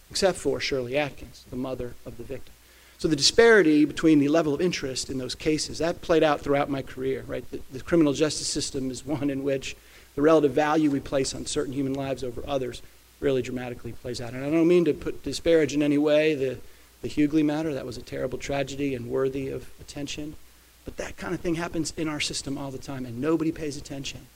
except 0.09 0.37
for 0.37 0.61
Shirley 0.61 0.97
Atkins, 0.97 1.43
the 1.49 1.57
mother 1.57 1.95
of 2.05 2.15
the 2.15 2.23
victim. 2.23 2.53
So 2.99 3.09
the 3.09 3.17
disparity 3.17 3.83
between 3.83 4.19
the 4.19 4.29
level 4.29 4.53
of 4.53 4.61
interest 4.61 5.09
in 5.09 5.17
those 5.17 5.35
cases, 5.35 5.79
that 5.79 6.01
played 6.01 6.23
out 6.23 6.39
throughout 6.39 6.69
my 6.69 6.83
career, 6.83 7.25
right? 7.27 7.43
The, 7.51 7.59
the 7.73 7.81
criminal 7.81 8.13
justice 8.13 8.47
system 8.47 8.91
is 8.91 9.05
one 9.05 9.29
in 9.29 9.43
which 9.43 9.75
the 10.15 10.21
relative 10.21 10.53
value 10.53 10.89
we 10.89 11.01
place 11.01 11.35
on 11.35 11.45
certain 11.45 11.73
human 11.73 11.93
lives 11.93 12.23
over 12.23 12.41
others 12.47 12.81
really 13.21 13.41
dramatically 13.41 13.93
plays 13.93 14.19
out. 14.19 14.33
And 14.33 14.43
I 14.43 14.49
don't 14.49 14.67
mean 14.67 14.85
to 14.85 14.93
put 14.93 15.23
disparage 15.23 15.73
in 15.73 15.81
any 15.81 15.97
way 15.97 16.35
the, 16.35 16.57
the 17.01 17.07
Huguely 17.07 17.43
matter. 17.43 17.73
That 17.73 17.85
was 17.85 17.97
a 17.97 18.01
terrible 18.01 18.37
tragedy 18.37 18.93
and 18.93 19.09
worthy 19.09 19.47
of 19.47 19.69
attention. 19.79 20.35
But 20.83 20.97
that 20.97 21.15
kind 21.15 21.33
of 21.33 21.39
thing 21.39 21.55
happens 21.55 21.93
in 21.95 22.09
our 22.09 22.19
system 22.19 22.57
all 22.57 22.71
the 22.71 22.77
time, 22.79 23.05
and 23.05 23.21
nobody 23.21 23.51
pays 23.51 23.77
attention 23.77 24.27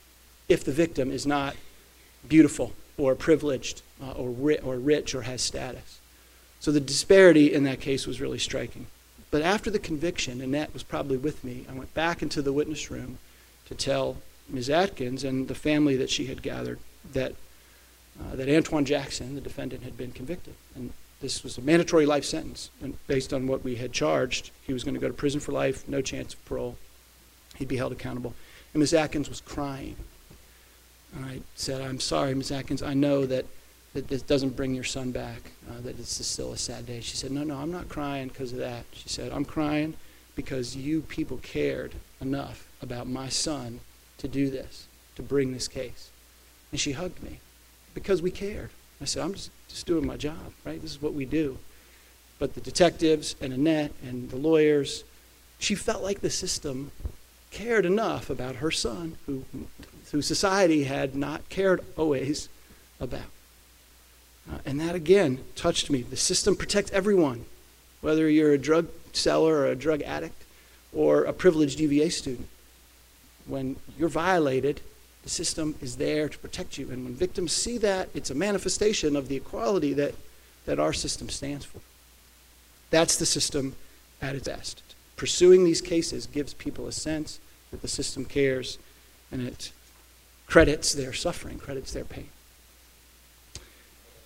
if 0.48 0.64
the 0.64 0.72
victim 0.72 1.10
is 1.10 1.26
not 1.26 1.56
beautiful 2.28 2.72
or 2.96 3.14
privileged 3.14 3.82
uh, 4.02 4.12
or, 4.12 4.30
ri- 4.30 4.58
or 4.60 4.76
rich 4.76 5.14
or 5.14 5.22
has 5.22 5.42
status. 5.42 6.00
So 6.60 6.70
the 6.70 6.80
disparity 6.80 7.52
in 7.52 7.64
that 7.64 7.80
case 7.80 8.06
was 8.06 8.20
really 8.20 8.38
striking. 8.38 8.86
But 9.30 9.42
after 9.42 9.70
the 9.70 9.78
conviction, 9.78 10.40
Annette 10.40 10.72
was 10.72 10.82
probably 10.82 11.16
with 11.16 11.44
me, 11.44 11.66
I 11.68 11.74
went 11.74 11.92
back 11.94 12.22
into 12.22 12.40
the 12.40 12.52
witness 12.52 12.90
room 12.90 13.18
to 13.66 13.74
tell 13.74 14.18
Ms. 14.48 14.70
Atkins 14.70 15.24
and 15.24 15.48
the 15.48 15.54
family 15.54 15.96
that 15.96 16.10
she 16.10 16.26
had 16.26 16.42
gathered 16.42 16.78
that 17.12 17.34
uh, 18.20 18.36
that 18.36 18.48
Antoine 18.48 18.84
Jackson, 18.84 19.34
the 19.34 19.40
defendant, 19.40 19.82
had 19.82 19.96
been 19.96 20.12
convicted. 20.12 20.54
And 20.74 20.92
this 21.20 21.42
was 21.42 21.58
a 21.58 21.60
mandatory 21.60 22.06
life 22.06 22.24
sentence. 22.24 22.70
And 22.82 22.96
based 23.06 23.32
on 23.32 23.46
what 23.46 23.64
we 23.64 23.76
had 23.76 23.92
charged, 23.92 24.50
he 24.66 24.72
was 24.72 24.84
going 24.84 24.94
to 24.94 25.00
go 25.00 25.08
to 25.08 25.14
prison 25.14 25.40
for 25.40 25.52
life, 25.52 25.88
no 25.88 26.00
chance 26.00 26.34
of 26.34 26.44
parole. 26.44 26.76
He'd 27.56 27.68
be 27.68 27.76
held 27.76 27.92
accountable. 27.92 28.34
And 28.72 28.80
Ms. 28.80 28.94
Atkins 28.94 29.28
was 29.28 29.40
crying. 29.40 29.96
And 31.14 31.24
I 31.24 31.40
said, 31.54 31.80
I'm 31.80 32.00
sorry, 32.00 32.34
Ms. 32.34 32.52
Atkins, 32.52 32.82
I 32.82 32.94
know 32.94 33.24
that, 33.26 33.46
that 33.94 34.08
this 34.08 34.22
doesn't 34.22 34.56
bring 34.56 34.74
your 34.74 34.84
son 34.84 35.10
back, 35.10 35.52
uh, 35.70 35.80
that 35.82 35.96
this 35.96 36.20
is 36.20 36.26
still 36.26 36.52
a 36.52 36.58
sad 36.58 36.86
day. 36.86 37.00
She 37.00 37.16
said, 37.16 37.30
No, 37.30 37.42
no, 37.42 37.56
I'm 37.56 37.72
not 37.72 37.88
crying 37.88 38.28
because 38.28 38.52
of 38.52 38.58
that. 38.58 38.84
She 38.92 39.08
said, 39.08 39.32
I'm 39.32 39.44
crying 39.44 39.94
because 40.34 40.76
you 40.76 41.00
people 41.02 41.38
cared 41.38 41.94
enough 42.20 42.68
about 42.82 43.06
my 43.06 43.28
son 43.30 43.80
to 44.18 44.28
do 44.28 44.50
this, 44.50 44.86
to 45.14 45.22
bring 45.22 45.52
this 45.52 45.68
case. 45.68 46.10
And 46.70 46.78
she 46.78 46.92
hugged 46.92 47.22
me 47.22 47.40
because 47.96 48.20
we 48.20 48.30
cared. 48.30 48.68
I 49.00 49.06
said, 49.06 49.22
I'm 49.24 49.32
just, 49.32 49.50
just 49.68 49.86
doing 49.86 50.06
my 50.06 50.18
job, 50.18 50.52
right? 50.66 50.80
This 50.80 50.90
is 50.90 51.00
what 51.00 51.14
we 51.14 51.24
do. 51.24 51.56
But 52.38 52.54
the 52.54 52.60
detectives 52.60 53.34
and 53.40 53.54
Annette 53.54 53.92
and 54.02 54.28
the 54.28 54.36
lawyers, 54.36 55.02
she 55.58 55.74
felt 55.74 56.02
like 56.02 56.20
the 56.20 56.28
system 56.28 56.92
cared 57.50 57.86
enough 57.86 58.28
about 58.28 58.56
her 58.56 58.70
son, 58.70 59.16
who, 59.24 59.46
who 60.12 60.20
society 60.20 60.84
had 60.84 61.16
not 61.16 61.48
cared 61.48 61.80
always 61.96 62.50
about. 63.00 63.30
Uh, 64.46 64.58
and 64.66 64.78
that 64.78 64.94
again 64.94 65.42
touched 65.54 65.88
me. 65.88 66.02
The 66.02 66.16
system 66.18 66.54
protects 66.54 66.92
everyone, 66.92 67.46
whether 68.02 68.28
you're 68.28 68.52
a 68.52 68.58
drug 68.58 68.88
seller 69.14 69.54
or 69.54 69.66
a 69.68 69.74
drug 69.74 70.02
addict 70.02 70.44
or 70.92 71.24
a 71.24 71.32
privileged 71.32 71.80
UVA 71.80 72.10
student. 72.10 72.48
When 73.46 73.76
you're 73.98 74.10
violated, 74.10 74.82
the 75.26 75.30
system 75.30 75.74
is 75.82 75.96
there 75.96 76.28
to 76.28 76.38
protect 76.38 76.78
you. 76.78 76.88
And 76.88 77.02
when 77.02 77.14
victims 77.16 77.50
see 77.50 77.78
that, 77.78 78.08
it's 78.14 78.30
a 78.30 78.34
manifestation 78.34 79.16
of 79.16 79.26
the 79.26 79.34
equality 79.34 79.92
that, 79.94 80.14
that 80.66 80.78
our 80.78 80.92
system 80.92 81.28
stands 81.30 81.64
for. 81.64 81.80
That's 82.90 83.16
the 83.16 83.26
system 83.26 83.74
at 84.22 84.36
its 84.36 84.46
best. 84.46 84.84
Pursuing 85.16 85.64
these 85.64 85.80
cases 85.80 86.26
gives 86.28 86.54
people 86.54 86.86
a 86.86 86.92
sense 86.92 87.40
that 87.72 87.82
the 87.82 87.88
system 87.88 88.24
cares 88.24 88.78
and 89.32 89.44
it 89.44 89.72
credits 90.46 90.92
their 90.92 91.12
suffering, 91.12 91.58
credits 91.58 91.92
their 91.92 92.04
pain. 92.04 92.28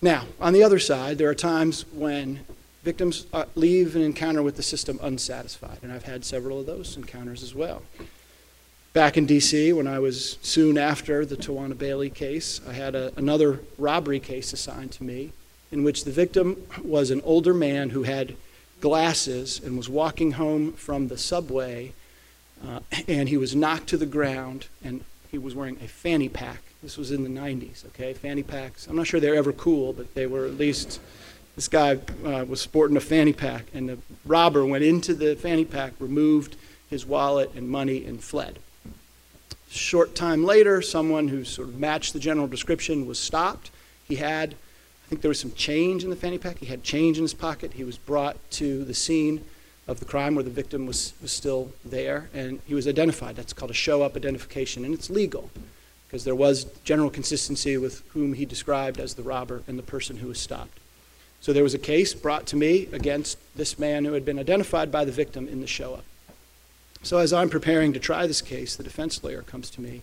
Now, 0.03 0.25
on 0.39 0.53
the 0.53 0.61
other 0.61 0.77
side, 0.77 1.17
there 1.17 1.29
are 1.29 1.35
times 1.35 1.83
when 1.91 2.41
victims 2.83 3.25
uh, 3.33 3.45
leave 3.55 3.95
an 3.95 4.03
encounter 4.03 4.43
with 4.43 4.55
the 4.55 4.61
system 4.61 4.99
unsatisfied, 5.01 5.79
and 5.81 5.91
I've 5.91 6.03
had 6.03 6.23
several 6.23 6.59
of 6.59 6.67
those 6.67 6.95
encounters 6.95 7.41
as 7.41 7.55
well. 7.55 7.81
Back 8.93 9.15
in 9.15 9.25
D.C., 9.25 9.71
when 9.71 9.87
I 9.87 9.99
was 9.99 10.37
soon 10.41 10.77
after 10.77 11.25
the 11.25 11.37
Tawana 11.37 11.77
Bailey 11.77 12.09
case, 12.09 12.59
I 12.67 12.73
had 12.73 12.93
a, 12.93 13.13
another 13.15 13.61
robbery 13.77 14.19
case 14.19 14.51
assigned 14.51 14.91
to 14.93 15.05
me 15.05 15.31
in 15.71 15.85
which 15.85 16.03
the 16.03 16.11
victim 16.11 16.57
was 16.83 17.09
an 17.09 17.21
older 17.23 17.53
man 17.53 17.91
who 17.91 18.03
had 18.03 18.35
glasses 18.81 19.61
and 19.63 19.77
was 19.77 19.87
walking 19.87 20.33
home 20.33 20.73
from 20.73 21.07
the 21.07 21.17
subway, 21.17 21.93
uh, 22.67 22.81
and 23.07 23.29
he 23.29 23.37
was 23.37 23.55
knocked 23.55 23.87
to 23.87 23.97
the 23.97 24.05
ground, 24.05 24.67
and 24.83 25.05
he 25.31 25.37
was 25.37 25.55
wearing 25.55 25.77
a 25.81 25.87
fanny 25.87 26.27
pack. 26.27 26.61
This 26.83 26.97
was 26.97 27.11
in 27.11 27.23
the 27.23 27.39
90s, 27.39 27.85
okay? 27.87 28.13
Fanny 28.13 28.43
packs. 28.43 28.87
I'm 28.87 28.97
not 28.97 29.07
sure 29.07 29.21
they're 29.21 29.35
ever 29.35 29.53
cool, 29.53 29.93
but 29.93 30.13
they 30.15 30.27
were 30.27 30.45
at 30.45 30.57
least. 30.57 30.99
This 31.55 31.69
guy 31.69 31.99
uh, 32.25 32.43
was 32.45 32.59
sporting 32.59 32.97
a 32.97 33.01
fanny 33.01 33.31
pack, 33.31 33.67
and 33.73 33.87
the 33.87 33.99
robber 34.25 34.65
went 34.65 34.83
into 34.83 35.13
the 35.13 35.37
fanny 35.37 35.63
pack, 35.63 35.93
removed 35.97 36.57
his 36.89 37.05
wallet 37.05 37.51
and 37.55 37.69
money, 37.69 38.03
and 38.03 38.21
fled. 38.21 38.59
Short 39.71 40.15
time 40.15 40.43
later, 40.43 40.81
someone 40.81 41.29
who 41.29 41.45
sort 41.45 41.69
of 41.69 41.79
matched 41.79 42.11
the 42.11 42.19
general 42.19 42.45
description 42.45 43.05
was 43.05 43.17
stopped. 43.17 43.71
He 44.05 44.17
had, 44.17 44.53
I 44.53 45.09
think 45.09 45.21
there 45.21 45.29
was 45.29 45.39
some 45.39 45.53
change 45.53 46.03
in 46.03 46.09
the 46.09 46.15
fanny 46.17 46.37
pack. 46.37 46.57
He 46.57 46.65
had 46.65 46.83
change 46.83 47.17
in 47.17 47.23
his 47.23 47.33
pocket. 47.33 47.71
He 47.73 47.85
was 47.85 47.97
brought 47.97 48.35
to 48.51 48.83
the 48.83 48.93
scene 48.93 49.45
of 49.87 49.99
the 49.99 50.05
crime 50.05 50.35
where 50.35 50.43
the 50.43 50.49
victim 50.49 50.85
was, 50.85 51.13
was 51.21 51.31
still 51.31 51.71
there, 51.85 52.29
and 52.33 52.59
he 52.65 52.73
was 52.73 52.85
identified. 52.85 53.37
That's 53.37 53.53
called 53.53 53.71
a 53.71 53.73
show 53.73 54.01
up 54.01 54.17
identification, 54.17 54.83
and 54.83 54.93
it's 54.93 55.09
legal 55.09 55.49
because 56.05 56.25
there 56.25 56.35
was 56.35 56.65
general 56.83 57.09
consistency 57.09 57.77
with 57.77 58.03
whom 58.09 58.33
he 58.33 58.45
described 58.45 58.99
as 58.99 59.13
the 59.13 59.23
robber 59.23 59.63
and 59.67 59.79
the 59.79 59.83
person 59.83 60.17
who 60.17 60.27
was 60.27 60.39
stopped. 60.39 60.79
So 61.39 61.53
there 61.53 61.63
was 61.63 61.73
a 61.73 61.79
case 61.79 62.13
brought 62.13 62.45
to 62.47 62.57
me 62.57 62.89
against 62.91 63.37
this 63.55 63.79
man 63.79 64.03
who 64.03 64.11
had 64.11 64.25
been 64.25 64.37
identified 64.37 64.91
by 64.91 65.05
the 65.05 65.13
victim 65.13 65.47
in 65.47 65.61
the 65.61 65.67
show 65.67 65.93
up. 65.93 66.03
So, 67.03 67.17
as 67.17 67.33
I'm 67.33 67.49
preparing 67.49 67.93
to 67.93 67.99
try 67.99 68.27
this 68.27 68.41
case, 68.41 68.75
the 68.75 68.83
defense 68.83 69.23
lawyer 69.23 69.41
comes 69.41 69.69
to 69.71 69.81
me 69.81 70.01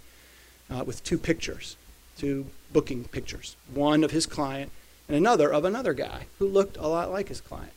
uh, 0.70 0.82
with 0.84 1.04
two 1.04 1.18
pictures, 1.18 1.76
two 2.16 2.46
booking 2.72 3.04
pictures 3.04 3.56
one 3.72 4.04
of 4.04 4.10
his 4.10 4.26
client 4.26 4.70
and 5.08 5.16
another 5.16 5.52
of 5.52 5.64
another 5.64 5.94
guy 5.94 6.26
who 6.38 6.46
looked 6.46 6.76
a 6.76 6.86
lot 6.86 7.10
like 7.10 7.28
his 7.28 7.40
client, 7.40 7.72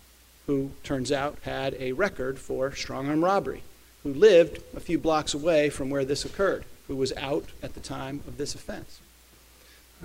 who 0.48 0.72
turns 0.84 1.12
out 1.12 1.38
had 1.44 1.76
a 1.80 1.94
record 1.94 2.40
for 2.40 2.74
strong 2.74 3.08
arm 3.08 3.24
robbery, 3.24 3.64
who 4.04 4.14
lived 4.14 4.62
a 4.76 4.80
few 4.80 4.98
blocks 4.98 5.34
away 5.34 5.70
from 5.70 5.90
where 5.90 6.04
this 6.04 6.26
occurred, 6.26 6.66
who 6.88 6.96
was 6.96 7.14
out 7.16 7.46
at 7.64 7.74
the 7.74 7.80
time 7.80 8.22
of 8.28 8.38
this 8.38 8.56
offense. 8.56 9.00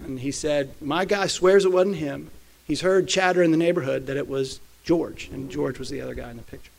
And 0.05 0.21
he 0.21 0.31
said, 0.31 0.75
My 0.81 1.05
guy 1.05 1.27
swears 1.27 1.65
it 1.65 1.73
wasn't 1.73 1.97
him. 1.97 2.31
He's 2.67 2.83
heard 2.83 3.09
chatter 3.09 3.43
in 3.43 3.51
the 3.51 3.57
neighborhood 3.57 4.07
that 4.07 4.17
it 4.17 4.29
was 4.29 4.61
George, 4.85 5.29
and 5.33 5.51
George 5.51 5.79
was 5.79 5.89
the 5.89 6.01
other 6.01 6.15
guy 6.15 6.31
in 6.31 6.37
the 6.37 6.43
picture. 6.43 6.71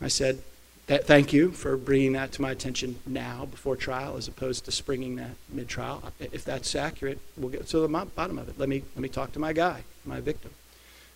I 0.00 0.08
said, 0.08 0.42
that, 0.88 1.06
thank 1.06 1.32
you 1.32 1.52
for 1.52 1.76
bringing 1.76 2.12
that 2.14 2.32
to 2.32 2.42
my 2.42 2.50
attention 2.50 2.96
now 3.06 3.46
before 3.50 3.76
trial 3.76 4.16
as 4.16 4.26
opposed 4.26 4.64
to 4.64 4.72
springing 4.72 5.16
that 5.16 5.30
mid 5.50 5.68
trial. 5.68 6.02
If 6.18 6.44
that's 6.44 6.74
accurate, 6.74 7.20
we'll 7.36 7.50
get 7.50 7.66
to 7.68 7.80
the 7.80 7.88
bottom 7.88 8.38
of 8.38 8.48
it. 8.48 8.58
Let 8.58 8.68
me, 8.68 8.82
let 8.94 9.02
me 9.02 9.08
talk 9.08 9.32
to 9.32 9.38
my 9.38 9.52
guy, 9.52 9.84
my 10.04 10.20
victim. 10.20 10.50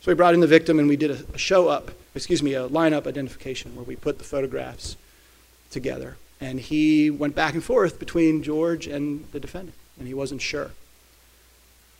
So 0.00 0.10
we 0.10 0.14
brought 0.14 0.34
in 0.34 0.40
the 0.40 0.46
victim 0.46 0.78
and 0.78 0.88
we 0.88 0.96
did 0.96 1.10
a, 1.10 1.24
a 1.34 1.38
show 1.38 1.68
up, 1.68 1.90
excuse 2.14 2.42
me, 2.42 2.54
a 2.54 2.68
lineup 2.68 3.06
identification 3.06 3.74
where 3.74 3.84
we 3.84 3.96
put 3.96 4.18
the 4.18 4.24
photographs 4.24 4.96
together. 5.70 6.16
And 6.40 6.60
he 6.60 7.08
went 7.10 7.34
back 7.34 7.54
and 7.54 7.62
forth 7.62 7.98
between 7.98 8.42
George 8.42 8.86
and 8.86 9.26
the 9.30 9.38
defendant, 9.40 9.76
and 9.96 10.08
he 10.08 10.14
wasn't 10.14 10.42
sure. 10.42 10.72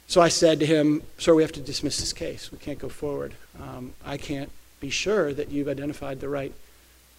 So 0.09 0.21
I 0.21 0.29
said 0.29 0.61
to 0.61 0.67
him, 0.67 1.03
Sir, 1.17 1.35
we 1.35 1.43
have 1.43 1.53
to 1.53 1.61
dismiss 1.61 2.01
this 2.01 2.13
case. 2.13 2.51
We 2.51 2.59
can't 2.59 2.79
go 2.79 2.89
forward. 2.89 3.35
Um, 3.59 3.95
I 4.05 4.17
can't 4.17 4.51
be 4.81 4.91
sure 4.91 5.33
that 5.33 5.51
you've 5.51 5.69
identified 5.69 6.21
the 6.21 6.29
right 6.29 6.53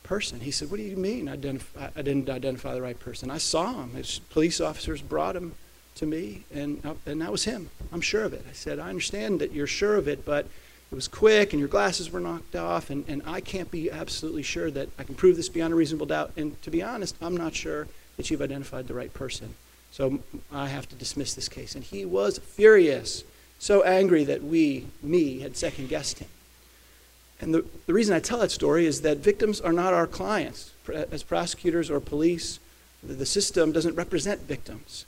person. 0.04 0.42
He 0.42 0.52
said, 0.52 0.70
What 0.70 0.78
do 0.78 0.84
you 0.84 0.98
mean 0.98 1.28
identify, 1.28 1.90
I 1.96 2.02
didn't 2.02 2.30
identify 2.30 2.74
the 2.74 2.82
right 2.82 3.00
person? 3.00 3.32
I 3.32 3.38
saw 3.38 3.82
him. 3.82 3.94
His 3.94 4.20
police 4.30 4.62
officers 4.62 5.02
brought 5.02 5.36
him 5.36 5.56
to 5.96 6.06
me, 6.06 6.44
and, 6.54 6.86
uh, 6.86 6.96
and 7.06 7.22
that 7.22 7.32
was 7.32 7.46
him. 7.46 7.70
I'm 7.92 8.02
sure 8.02 8.24
of 8.24 8.34
it. 8.34 8.46
I 8.50 8.54
said, 8.54 8.80
I 8.80 8.90
understand 8.90 9.40
that 9.42 9.52
you're 9.52 9.68
sure 9.68 9.96
of 9.96 10.08
it, 10.08 10.26
but 10.26 10.46
it 10.92 10.96
was 10.96 11.08
quick 11.08 11.54
and 11.54 11.60
your 11.60 11.70
glasses 11.70 12.12
were 12.12 12.20
knocked 12.20 12.56
off, 12.56 12.90
and, 12.90 13.06
and 13.08 13.22
I 13.26 13.42
can't 13.42 13.72
be 13.72 13.90
absolutely 13.90 14.44
sure 14.44 14.70
that 14.72 14.90
I 14.98 15.04
can 15.04 15.16
prove 15.16 15.38
this 15.38 15.50
beyond 15.50 15.74
a 15.74 15.76
reasonable 15.76 16.06
doubt. 16.06 16.32
And 16.38 16.62
to 16.64 16.72
be 16.72 16.84
honest, 16.84 17.16
I'm 17.22 17.36
not 17.36 17.56
sure 17.56 17.88
that 18.18 18.30
you've 18.30 18.42
identified 18.42 18.88
the 18.88 18.94
right 18.94 19.14
person. 19.14 19.56
So 19.92 20.20
I 20.52 20.68
have 20.68 20.88
to 20.90 20.96
dismiss 20.96 21.34
this 21.34 21.50
case. 21.50 21.76
And 21.76 21.84
he 21.84 22.06
was 22.06 22.40
furious, 22.40 23.24
so 23.60 23.84
angry 23.84 24.24
that 24.26 24.44
we, 24.44 24.88
me, 25.02 25.40
had 25.40 25.56
second 25.56 25.90
guessed 25.90 26.20
him. 26.20 26.28
And 27.44 27.54
the, 27.54 27.66
the 27.88 27.94
reason 27.94 28.16
I 28.16 28.22
tell 28.22 28.40
that 28.40 28.52
story 28.52 28.86
is 28.86 29.02
that 29.02 29.18
victims 29.18 29.60
are 29.60 29.74
not 29.74 29.94
our 29.94 30.08
clients. 30.08 30.72
As 31.12 31.24
prosecutors 31.24 31.92
or 31.92 32.00
police, 32.00 32.60
the, 33.04 33.26
system 33.26 33.74
doesn't 33.74 33.96
represent 33.96 34.42
victims. 34.42 35.06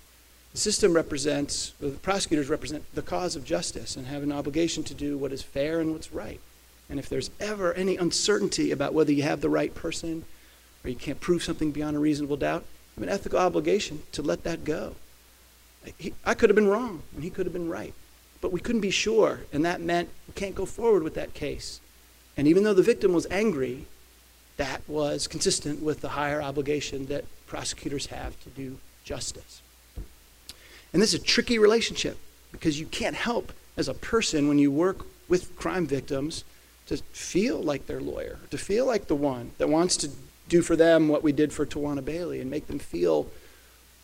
The 0.52 0.58
system 0.58 0.94
represents, 0.94 1.74
the 1.80 1.92
prosecutors 1.92 2.50
represent 2.50 2.84
the 2.94 3.02
cause 3.02 3.38
of 3.38 3.46
justice 3.46 3.96
and 3.96 4.08
have 4.08 4.22
an 4.22 4.34
obligation 4.34 4.84
to 4.84 4.94
do 4.94 5.18
what 5.18 5.32
is 5.32 5.42
fair 5.42 5.80
and 5.80 5.94
what's 5.94 6.12
right. 6.12 6.42
And 6.90 7.00
if 7.00 7.08
there's 7.08 7.32
ever 7.40 7.74
any 7.74 7.96
uncertainty 7.96 8.72
about 8.72 8.94
whether 8.94 9.14
you 9.14 9.24
have 9.24 9.40
the 9.40 9.50
right 9.50 9.74
person 9.74 10.26
or 10.84 10.90
you 10.90 10.98
can't 10.98 11.22
prove 11.22 11.42
something 11.42 11.72
beyond 11.72 11.96
a 11.96 12.00
reasonable 12.00 12.38
doubt, 12.38 12.64
I 12.64 13.00
have 13.00 13.04
an 13.08 13.14
ethical 13.14 13.40
obligation 13.40 14.04
to 14.12 14.22
let 14.22 14.44
that 14.44 14.66
go. 14.66 14.96
He, 15.98 16.14
I 16.26 16.34
could 16.34 16.50
have 16.50 16.56
been 16.56 16.68
wrong 16.68 17.04
and 17.16 17.24
he 17.24 17.30
could 17.30 17.46
have 17.46 17.54
been 17.54 17.70
right, 17.70 17.94
but 18.42 18.52
we 18.52 18.60
couldn't 18.60 18.82
be 18.82 18.92
sure, 18.92 19.40
and 19.54 19.64
that 19.64 19.80
meant 19.80 20.10
we 20.28 20.34
can't 20.34 20.56
go 20.56 20.66
forward 20.66 21.04
with 21.04 21.14
that 21.14 21.34
case. 21.34 21.80
And 22.38 22.48
even 22.48 22.64
though 22.64 22.74
the 22.74 22.84
victim 22.84 23.14
was 23.14 23.28
angry, 23.32 23.86
that 24.58 24.82
was 24.88 25.28
consistent 25.28 25.82
with 25.82 26.02
the 26.02 26.10
higher 26.10 26.42
obligation 26.42 27.08
that 27.08 27.26
prosecutors 27.48 28.08
have 28.08 28.40
to 28.44 28.50
do 28.50 28.78
justice. 29.04 29.62
And 30.94 31.02
this 31.02 31.14
is 31.14 31.22
a 31.22 31.24
tricky 31.24 31.60
relationship 31.60 32.18
because 32.52 32.80
you 32.80 32.86
can't 32.86 33.16
help 33.16 33.52
as 33.78 33.88
a 33.88 33.94
person 33.94 34.48
when 34.48 34.60
you 34.60 34.72
work 34.72 35.06
with 35.28 35.56
crime 35.56 35.86
victims 35.86 36.44
to 36.88 36.98
feel 37.12 37.62
like 37.62 37.88
their 37.88 38.00
lawyer, 38.00 38.40
to 38.52 38.58
feel 38.58 38.86
like 38.86 39.08
the 39.08 39.16
one 39.16 39.52
that 39.58 39.68
wants 39.68 39.98
to 39.98 40.10
do 40.48 40.62
for 40.62 40.76
them 40.76 41.08
what 41.08 41.24
we 41.24 41.32
did 41.32 41.52
for 41.52 41.66
Tawana 41.66 42.06
Bailey 42.06 42.40
and 42.40 42.50
make 42.50 42.68
them 42.68 42.80
feel 42.80 43.28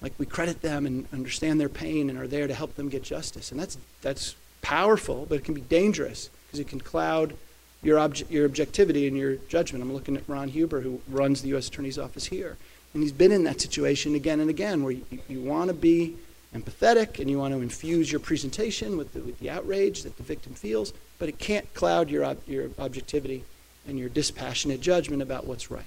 like 0.02 0.14
we 0.18 0.26
credit 0.26 0.62
them 0.62 0.86
and 0.86 1.08
understand 1.14 1.62
their 1.62 1.70
pain 1.70 2.10
and 2.10 2.18
are 2.18 2.28
there 2.28 2.48
to 2.48 2.54
help 2.54 2.76
them 2.76 2.90
get 2.90 3.04
justice. 3.04 3.52
And 3.52 3.60
that's, 3.60 3.78
that's 4.02 4.36
powerful, 4.62 5.28
but 5.30 5.36
it 5.36 5.44
can 5.44 5.54
be 5.54 5.62
dangerous 5.62 6.30
because 6.48 6.60
it 6.60 6.68
can 6.68 6.82
cloud 6.82 7.36
your, 7.84 7.98
obje- 7.98 8.30
your 8.30 8.46
objectivity 8.46 9.08
and 9.08 9.18
your 9.18 9.36
judgment. 9.48 9.84
I'm 9.84 9.94
looking 9.94 10.16
at 10.16 10.24
Ron 10.28 10.50
Huber, 10.50 10.82
who 10.82 11.02
runs 11.08 11.42
the 11.42 11.50
U.S. 11.50 11.68
Attorney's 11.68 11.98
Office 11.98 12.26
here. 12.26 12.58
And 12.94 13.02
he's 13.02 13.12
been 13.12 13.32
in 13.32 13.44
that 13.46 13.62
situation 13.62 14.16
again 14.16 14.40
and 14.40 14.50
again 14.50 14.84
where 14.84 14.92
you, 14.92 15.06
you 15.30 15.42
want 15.42 15.70
to 15.70 15.74
be 15.74 16.16
empathetic 16.56 17.20
and 17.20 17.30
you 17.30 17.40
want 17.40 17.54
to 17.54 17.62
infuse 17.62 18.12
your 18.12 18.20
presentation 18.20 18.98
with 18.98 19.14
the, 19.14 19.22
with 19.22 19.40
the 19.40 19.50
outrage 19.50 20.04
that 20.04 20.18
the 20.18 20.24
victim 20.24 20.54
feels, 20.54 20.94
but 21.18 21.30
it 21.30 21.40
can't 21.40 21.74
cloud 21.74 22.10
your, 22.10 22.26
ob- 22.26 22.46
your 22.48 22.70
objectivity 22.78 23.46
and 23.88 23.98
your 23.98 24.10
dispassionate 24.10 24.82
judgment 24.82 25.22
about 25.22 25.48
what's 25.48 25.72
right. 25.72 25.86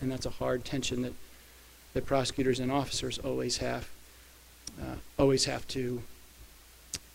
And 0.00 0.10
that's 0.10 0.26
a 0.26 0.30
hard 0.30 0.64
tension 0.64 1.02
that, 1.02 1.12
that 1.94 2.06
prosecutors 2.06 2.58
and 2.60 2.70
officers 2.70 3.18
always 3.18 3.58
have, 3.58 3.88
uh, 4.80 4.96
always 5.18 5.44
have 5.44 5.66
to 5.68 6.02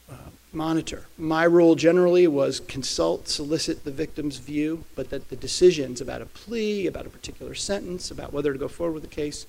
uh, 0.10 0.16
monitor. 0.54 1.08
My 1.18 1.46
role 1.46 1.76
generally 1.76 2.28
was 2.28 2.60
consult, 2.60 3.28
solicit 3.28 3.84
the 3.84 3.92
victim's 3.92 4.38
view, 4.38 4.86
but 4.96 5.10
that 5.10 5.30
the 5.30 5.36
decisions 5.36 6.00
about 6.00 6.22
a 6.22 6.26
plea, 6.26 6.88
about 6.88 7.06
a 7.06 7.10
particular 7.10 7.56
sentence, 7.56 8.12
about 8.12 8.34
whether 8.34 8.54
to 8.54 8.60
go 8.60 8.68
forward 8.68 8.94
with 8.94 9.04
the 9.04 9.10
case, 9.10 9.46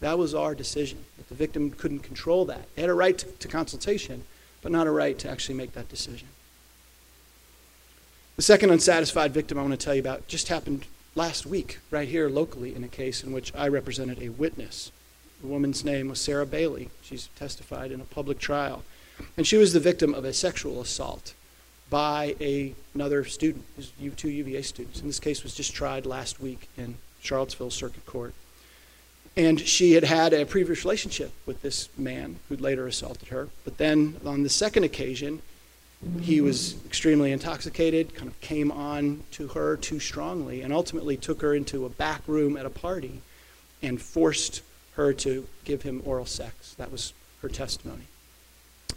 that 0.00 0.18
was 0.18 0.34
our 0.34 0.54
decision. 0.54 1.04
That 1.16 1.28
the 1.28 1.34
victim 1.34 1.70
couldn't 1.70 2.00
control 2.00 2.44
that. 2.46 2.66
They 2.74 2.82
had 2.82 2.90
a 2.90 2.94
right 2.94 3.16
to, 3.18 3.26
to 3.26 3.48
consultation, 3.48 4.24
but 4.62 4.72
not 4.72 4.86
a 4.86 4.90
right 4.90 5.18
to 5.18 5.30
actually 5.30 5.54
make 5.54 5.72
that 5.72 5.88
decision. 5.88 6.28
The 8.36 8.42
second 8.42 8.70
unsatisfied 8.70 9.32
victim 9.32 9.58
I 9.58 9.62
want 9.62 9.72
to 9.72 9.82
tell 9.82 9.94
you 9.94 10.00
about 10.00 10.28
just 10.28 10.48
happened 10.48 10.86
last 11.14 11.46
week, 11.46 11.78
right 11.90 12.08
here 12.08 12.28
locally, 12.28 12.74
in 12.74 12.84
a 12.84 12.88
case 12.88 13.22
in 13.24 13.32
which 13.32 13.52
I 13.54 13.68
represented 13.68 14.22
a 14.22 14.28
witness. 14.28 14.92
The 15.40 15.46
woman's 15.46 15.84
name 15.84 16.08
was 16.08 16.20
Sarah 16.20 16.46
Bailey. 16.46 16.90
She's 17.02 17.28
testified 17.36 17.90
in 17.90 18.00
a 18.00 18.04
public 18.04 18.38
trial. 18.38 18.84
And 19.36 19.46
she 19.46 19.56
was 19.56 19.72
the 19.72 19.80
victim 19.80 20.14
of 20.14 20.24
a 20.24 20.32
sexual 20.32 20.80
assault 20.80 21.34
by 21.90 22.34
a, 22.40 22.74
another 22.94 23.24
student, 23.24 23.64
two 24.16 24.28
UVA 24.28 24.62
students. 24.62 25.00
And 25.00 25.08
this 25.08 25.20
case 25.20 25.42
was 25.42 25.54
just 25.54 25.74
tried 25.74 26.06
last 26.06 26.40
week 26.40 26.68
in 26.76 26.96
Charlottesville 27.20 27.70
Circuit 27.70 28.04
Court. 28.06 28.34
And 29.36 29.60
she 29.60 29.92
had 29.92 30.04
had 30.04 30.32
a 30.32 30.46
previous 30.46 30.84
relationship 30.84 31.32
with 31.44 31.60
this 31.62 31.88
man 31.98 32.36
who'd 32.48 32.60
later 32.60 32.86
assaulted 32.86 33.28
her. 33.28 33.48
But 33.64 33.76
then 33.76 34.16
on 34.24 34.42
the 34.42 34.48
second 34.48 34.84
occasion, 34.84 35.42
he 36.20 36.40
was 36.40 36.82
extremely 36.84 37.32
intoxicated, 37.32 38.14
kind 38.14 38.30
of 38.30 38.40
came 38.40 38.70
on 38.70 39.22
to 39.32 39.48
her 39.48 39.76
too 39.76 40.00
strongly, 40.00 40.62
and 40.62 40.72
ultimately 40.72 41.16
took 41.16 41.42
her 41.42 41.54
into 41.54 41.84
a 41.84 41.88
back 41.88 42.22
room 42.26 42.56
at 42.56 42.66
a 42.66 42.70
party 42.70 43.20
and 43.82 44.00
forced 44.00 44.62
her 44.94 45.12
to 45.12 45.46
give 45.64 45.82
him 45.82 46.02
oral 46.04 46.26
sex. 46.26 46.74
That 46.74 46.90
was 46.90 47.12
her 47.42 47.48
testimony. 47.48 48.04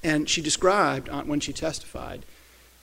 And 0.04 0.30
she 0.30 0.42
described, 0.42 1.10
uh, 1.10 1.24
when 1.24 1.40
she 1.40 1.54
testified, 1.54 2.24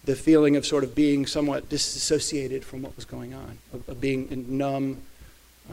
the 0.05 0.15
feeling 0.15 0.55
of 0.57 0.65
sort 0.65 0.85
of 0.85 0.95
being 0.95 1.27
somewhat 1.27 1.69
disassociated 1.69 2.65
from 2.65 2.83
what 2.83 2.95
was 2.95 3.05
going 3.05 3.35
on, 3.35 3.59
of, 3.73 3.89
of 3.89 4.01
being 4.01 4.29
in 4.31 4.57
numb, 4.57 5.03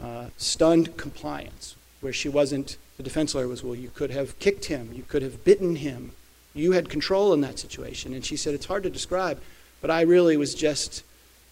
uh, 0.02 0.26
stunned 0.36 0.96
compliance, 0.96 1.76
where 2.00 2.12
she 2.12 2.28
wasn't, 2.28 2.76
the 2.96 3.02
defense 3.02 3.34
lawyer 3.34 3.46
was, 3.46 3.62
well, 3.62 3.74
you 3.74 3.90
could 3.94 4.10
have 4.10 4.38
kicked 4.40 4.64
him, 4.64 4.90
you 4.92 5.04
could 5.04 5.22
have 5.22 5.44
bitten 5.44 5.76
him, 5.76 6.12
you 6.54 6.72
had 6.72 6.88
control 6.88 7.32
in 7.32 7.40
that 7.42 7.58
situation. 7.58 8.12
And 8.12 8.24
she 8.24 8.36
said, 8.36 8.54
it's 8.54 8.66
hard 8.66 8.82
to 8.82 8.90
describe, 8.90 9.40
but 9.80 9.90
I 9.90 10.02
really 10.02 10.36
was 10.36 10.54
just, 10.54 11.04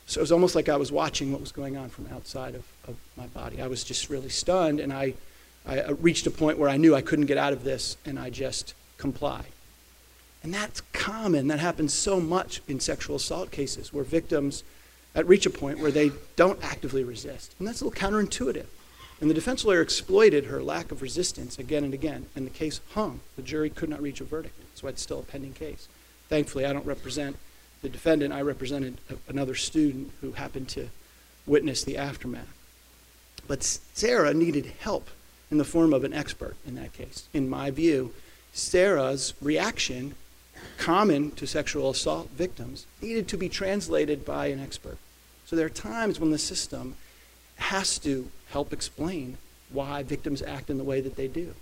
so 0.07 0.19
it 0.19 0.23
was 0.23 0.33
almost 0.33 0.55
like 0.55 0.69
I 0.69 0.77
was 0.77 0.91
watching 0.91 1.31
what 1.31 1.41
was 1.41 1.53
going 1.53 1.77
on 1.77 1.89
from 1.89 2.09
outside 2.13 2.55
of, 2.55 2.65
of 2.89 2.97
my 3.17 3.27
body. 3.27 3.63
I 3.63 3.69
was 3.69 3.85
just 3.85 4.11
really 4.11 4.29
stunned, 4.29 4.81
and 4.81 4.93
I, 4.93 5.15
I 5.67 5.91
reached 5.91 6.27
a 6.27 6.31
point 6.31 6.59
where 6.59 6.69
I 6.69 6.79
knew 6.79 6.97
I 6.97 7.03
couldn't 7.03 7.27
get 7.27 7.39
out 7.39 7.53
of 7.53 7.63
this, 7.63 7.97
and 8.05 8.19
I 8.19 8.31
just 8.31 8.75
complied. 8.99 9.47
And 10.43 10.53
that's 10.53 10.81
common. 10.93 11.49
That 11.49 11.61
happens 11.61 11.95
so 11.95 12.21
much 12.21 12.63
in 12.67 12.81
sexual 12.81 13.17
assault 13.17 13.51
cases 13.51 13.93
where 13.93 14.05
victims 14.05 14.65
reach 15.15 15.47
a 15.47 15.51
point 15.51 15.79
where 15.79 15.91
they 15.91 16.11
don't 16.37 16.63
actively 16.65 17.05
resist. 17.05 17.55
And 17.59 17.69
that's 17.69 17.81
a 17.81 17.85
little 17.85 18.01
counterintuitive. 18.01 18.67
And 19.21 19.31
the 19.31 19.35
defense 19.35 19.65
lawyer 19.65 19.81
exploited 19.81 20.47
her 20.47 20.63
lack 20.63 20.91
of 20.91 21.01
resistance 21.01 21.59
again 21.59 21.85
and 21.85 21.95
again, 21.95 22.27
and 22.35 22.45
the 22.45 22.51
case 22.51 22.81
hung. 22.95 23.21
The 23.37 23.43
jury 23.43 23.71
could 23.71 23.89
not 23.89 24.03
reach 24.03 24.21
a 24.21 24.25
verdict. 24.25 24.57
That's 24.59 24.83
why 24.83 24.91
it's 24.91 25.03
still 25.03 25.21
a 25.21 25.23
pending 25.23 25.53
case. 25.53 25.87
Thankfully, 26.29 26.65
I 26.65 26.73
don't 26.73 26.87
represent 26.87 27.37
the 27.83 27.89
defendant, 27.89 28.33
I 28.33 28.43
represented 28.43 28.99
another 29.29 29.55
student 29.55 30.11
who 30.21 30.33
happened 30.33 30.69
to 30.71 30.89
witness 31.47 31.85
the 31.85 31.97
aftermath. 31.99 32.53
But 33.47 33.63
Sarah 33.63 34.33
needed 34.33 34.73
help 34.81 35.09
in 35.51 35.59
the 35.59 35.65
form 35.65 35.93
of 35.93 36.05
an 36.05 36.13
expert 36.13 36.57
in 36.67 36.77
that 36.77 36.93
case. 36.93 37.29
In 37.33 37.49
my 37.49 37.71
view, 37.71 38.15
Sarah's 38.53 39.35
reaction 39.41 40.15
common 40.79 41.31
to 41.33 41.47
sexual 41.47 41.91
assault 41.91 42.31
victims 42.31 42.87
needed 43.01 43.29
to 43.29 43.37
be 43.37 43.49
translated 43.49 44.25
by 44.25 44.47
an 44.47 44.61
expert. 44.61 44.99
So 45.47 45.57
there 45.57 45.67
are 45.67 45.71
times 45.71 46.19
when 46.19 46.31
the 46.31 46.39
system 46.39 46.97
has 47.57 47.99
to 48.01 48.31
help 48.49 48.73
explain 48.73 49.39
why 49.71 50.03
victims 50.03 50.43
act 50.43 50.71
in 50.71 50.79
the 50.79 50.85
way 50.85 51.01
that 51.01 51.17
they 51.17 51.29
do. 51.29 51.55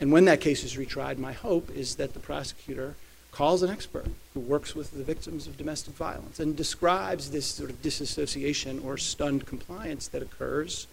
And 0.00 0.12
when 0.12 0.24
that 0.24 0.40
case 0.40 0.64
is 0.64 0.76
retried, 0.76 1.18
my 1.18 1.32
hope 1.32 1.70
is 1.70 1.96
that 1.96 2.14
the 2.14 2.20
prosecutor 2.20 2.94
calls 3.30 3.62
an 3.62 3.70
expert 3.70 4.06
who 4.32 4.40
works 4.40 4.74
with 4.74 4.92
the 4.92 5.02
victims 5.02 5.46
of 5.46 5.56
domestic 5.56 5.94
violence 5.94 6.38
and 6.38 6.56
describes 6.56 7.30
this 7.30 7.46
sort 7.46 7.70
of 7.70 7.82
disassociation 7.82 8.78
or 8.78 8.96
stunned 8.96 9.46
compliance 9.46 10.08
that 10.08 10.22
occurs 10.22 10.86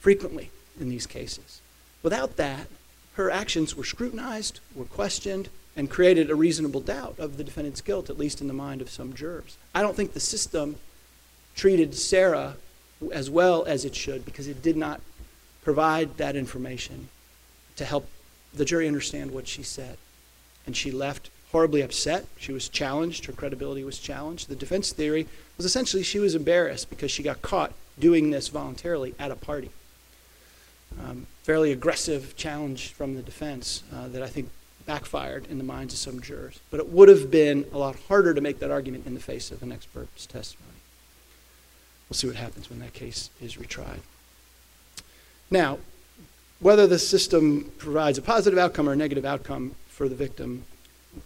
frequently 0.00 0.50
in 0.80 0.88
these 0.88 1.06
cases. 1.06 1.60
Without 2.02 2.36
that, 2.36 2.66
her 3.14 3.30
actions 3.30 3.76
were 3.76 3.84
scrutinized, 3.84 4.60
were 4.74 4.84
questioned, 4.84 5.48
and 5.76 5.88
created 5.88 6.30
a 6.30 6.34
reasonable 6.34 6.80
doubt 6.80 7.14
of 7.18 7.36
the 7.36 7.44
defendant's 7.44 7.80
guilt, 7.80 8.10
at 8.10 8.18
least 8.18 8.40
in 8.40 8.48
the 8.48 8.52
mind 8.54 8.80
of 8.80 8.90
some 8.90 9.14
jurors. 9.14 9.56
I 9.74 9.82
don't 9.82 9.96
think 9.96 10.12
the 10.12 10.20
system 10.20 10.76
treated 11.54 11.94
Sarah 11.94 12.56
as 13.12 13.30
well 13.30 13.64
as 13.64 13.84
it 13.84 13.94
should 13.94 14.24
because 14.24 14.46
it 14.46 14.62
did 14.62 14.76
not 14.76 15.00
provide 15.62 16.16
that 16.16 16.36
information 16.36 17.08
to 17.76 17.84
help 17.84 18.08
the 18.52 18.64
jury 18.64 18.86
understand 18.86 19.30
what 19.30 19.46
she 19.46 19.62
said. 19.62 19.96
And 20.66 20.76
she 20.76 20.90
left 20.90 21.30
horribly 21.52 21.80
upset. 21.80 22.26
She 22.36 22.52
was 22.52 22.68
challenged. 22.68 23.26
Her 23.26 23.32
credibility 23.32 23.84
was 23.84 23.98
challenged. 23.98 24.48
The 24.48 24.56
defense 24.56 24.92
theory 24.92 25.26
was 25.56 25.66
essentially 25.66 26.02
she 26.02 26.18
was 26.18 26.34
embarrassed 26.34 26.90
because 26.90 27.10
she 27.10 27.22
got 27.22 27.42
caught 27.42 27.72
doing 27.98 28.30
this 28.30 28.48
voluntarily 28.48 29.14
at 29.18 29.30
a 29.30 29.36
party. 29.36 29.70
Um, 31.02 31.26
fairly 31.42 31.72
aggressive 31.72 32.36
challenge 32.36 32.92
from 32.92 33.14
the 33.14 33.22
defense 33.22 33.82
uh, 33.94 34.08
that 34.08 34.22
I 34.22 34.26
think 34.26 34.50
backfired 34.90 35.46
in 35.48 35.56
the 35.56 35.62
minds 35.62 35.94
of 35.94 36.00
some 36.00 36.20
jurors. 36.20 36.58
But 36.68 36.80
it 36.80 36.88
would 36.88 37.08
have 37.08 37.30
been 37.30 37.64
a 37.72 37.78
lot 37.78 37.94
harder 38.08 38.34
to 38.34 38.40
make 38.40 38.58
that 38.58 38.72
argument 38.72 39.06
in 39.06 39.14
the 39.14 39.20
face 39.20 39.52
of 39.52 39.62
an 39.62 39.70
expert's 39.70 40.26
testimony. 40.26 40.80
we'll 42.08 42.16
see 42.16 42.26
what 42.26 42.34
happens 42.34 42.68
when 42.68 42.80
that 42.80 42.92
case 42.92 43.30
is 43.40 43.54
retried. 43.54 44.00
Now, 45.48 45.78
whether 46.58 46.88
the 46.88 46.98
system 46.98 47.70
provides 47.78 48.18
a 48.18 48.22
positive 48.22 48.58
outcome 48.58 48.88
or 48.88 48.92
a 48.94 48.96
negative 48.96 49.24
outcome 49.24 49.76
for 49.86 50.08
the 50.08 50.16
victim, 50.16 50.64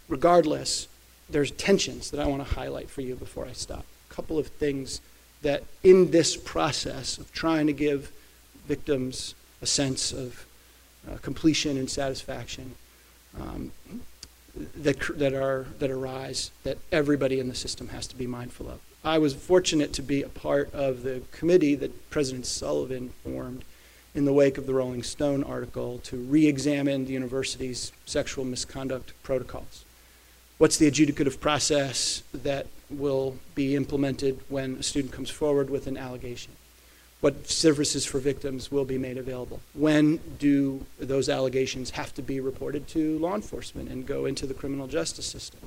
regardless, 0.09 0.87
there's 1.27 1.49
tensions 1.49 2.11
that 2.11 2.19
I 2.19 2.27
want 2.27 2.47
to 2.47 2.53
highlight 2.53 2.91
for 2.91 3.01
you 3.01 3.15
before 3.15 3.47
I 3.47 3.53
stop. 3.53 3.83
A 4.11 4.13
couple 4.13 4.37
of 4.37 4.45
things 4.45 5.01
that 5.41 5.63
in 5.81 6.11
this 6.11 6.37
process 6.37 7.17
of 7.17 7.31
trying 7.31 7.65
to 7.65 7.73
give 7.73 8.11
victims 8.67 9.33
a 9.59 9.65
sense 9.65 10.13
of 10.13 10.45
uh, 11.09 11.17
completion 11.23 11.77
and 11.77 11.89
satisfaction 11.89 12.75
um, 13.39 13.71
that, 14.75 14.99
that, 15.17 15.33
are, 15.33 15.65
that 15.79 15.91
arise 15.91 16.51
that 16.63 16.77
everybody 16.91 17.39
in 17.39 17.47
the 17.47 17.55
system 17.55 17.89
has 17.89 18.07
to 18.07 18.15
be 18.15 18.27
mindful 18.27 18.69
of. 18.69 18.79
I 19.03 19.17
was 19.17 19.35
fortunate 19.35 19.93
to 19.93 20.01
be 20.01 20.23
a 20.23 20.29
part 20.29 20.73
of 20.73 21.03
the 21.03 21.21
committee 21.31 21.75
that 21.75 22.09
President 22.09 22.45
Sullivan 22.45 23.11
formed 23.23 23.63
in 24.15 24.25
the 24.25 24.33
wake 24.33 24.57
of 24.57 24.65
the 24.65 24.73
Rolling 24.73 25.03
Stone 25.03 25.43
article 25.43 25.99
to 25.99 26.17
re 26.17 26.47
examine 26.47 27.05
the 27.05 27.13
university's 27.13 27.91
sexual 28.05 28.45
misconduct 28.45 29.13
protocols. 29.21 29.85
What's 30.57 30.77
the 30.77 30.89
adjudicative 30.89 31.39
process 31.39 32.23
that 32.33 32.67
will 32.89 33.37
be 33.55 33.75
implemented 33.75 34.39
when 34.47 34.75
a 34.75 34.83
student 34.83 35.13
comes 35.13 35.29
forward 35.29 35.69
with 35.69 35.85
an 35.85 35.97
allegation? 35.97 36.53
What 37.25 37.49
services 37.49 38.05
for 38.05 38.19
victims 38.19 38.71
will 38.71 38.85
be 38.85 38.99
made 38.99 39.17
available? 39.17 39.59
When 39.73 40.17
do 40.37 40.85
those 40.99 41.27
allegations 41.27 41.89
have 41.89 42.13
to 42.13 42.21
be 42.21 42.39
reported 42.39 42.87
to 42.89 43.17
law 43.17 43.33
enforcement 43.33 43.89
and 43.89 44.05
go 44.05 44.27
into 44.27 44.45
the 44.45 44.53
criminal 44.53 44.85
justice 44.85 45.25
system? 45.25 45.59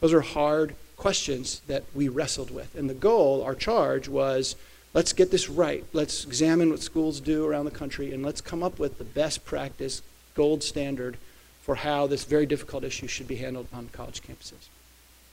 Those 0.00 0.12
are 0.12 0.20
hard 0.20 0.74
questions 0.96 1.62
that 1.68 1.84
we 1.94 2.08
wrestled 2.08 2.50
with. 2.50 2.74
And 2.74 2.90
the 2.90 2.94
goal, 2.94 3.44
our 3.44 3.54
charge, 3.54 4.08
was 4.08 4.56
let's 4.94 5.12
get 5.12 5.30
this 5.30 5.48
right. 5.48 5.84
Let's 5.92 6.24
examine 6.24 6.70
what 6.70 6.82
schools 6.82 7.20
do 7.20 7.46
around 7.46 7.66
the 7.66 7.70
country 7.70 8.12
and 8.12 8.24
let's 8.24 8.40
come 8.40 8.64
up 8.64 8.80
with 8.80 8.98
the 8.98 9.04
best 9.04 9.44
practice, 9.44 10.02
gold 10.34 10.64
standard 10.64 11.18
for 11.62 11.76
how 11.76 12.08
this 12.08 12.24
very 12.24 12.46
difficult 12.46 12.82
issue 12.82 13.06
should 13.06 13.28
be 13.28 13.36
handled 13.36 13.68
on 13.72 13.90
college 13.92 14.22
campuses. 14.22 14.70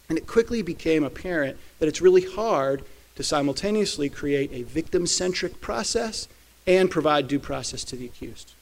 And 0.07 0.19
it 0.19 0.27
quickly 0.27 0.61
became 0.61 1.03
apparent 1.03 1.57
that 1.79 1.89
it's 1.89 1.99
really 1.99 2.29
hard 2.29 2.83
to 3.15 3.23
simultaneously 3.23 4.09
create 4.09 4.51
a 4.51 4.63
victim 4.63 5.05
centric 5.05 5.61
process 5.61 6.27
and 6.65 6.89
provide 6.89 7.27
due 7.27 7.39
process 7.39 7.83
to 7.83 7.95
the 7.95 8.05
accused. 8.05 8.53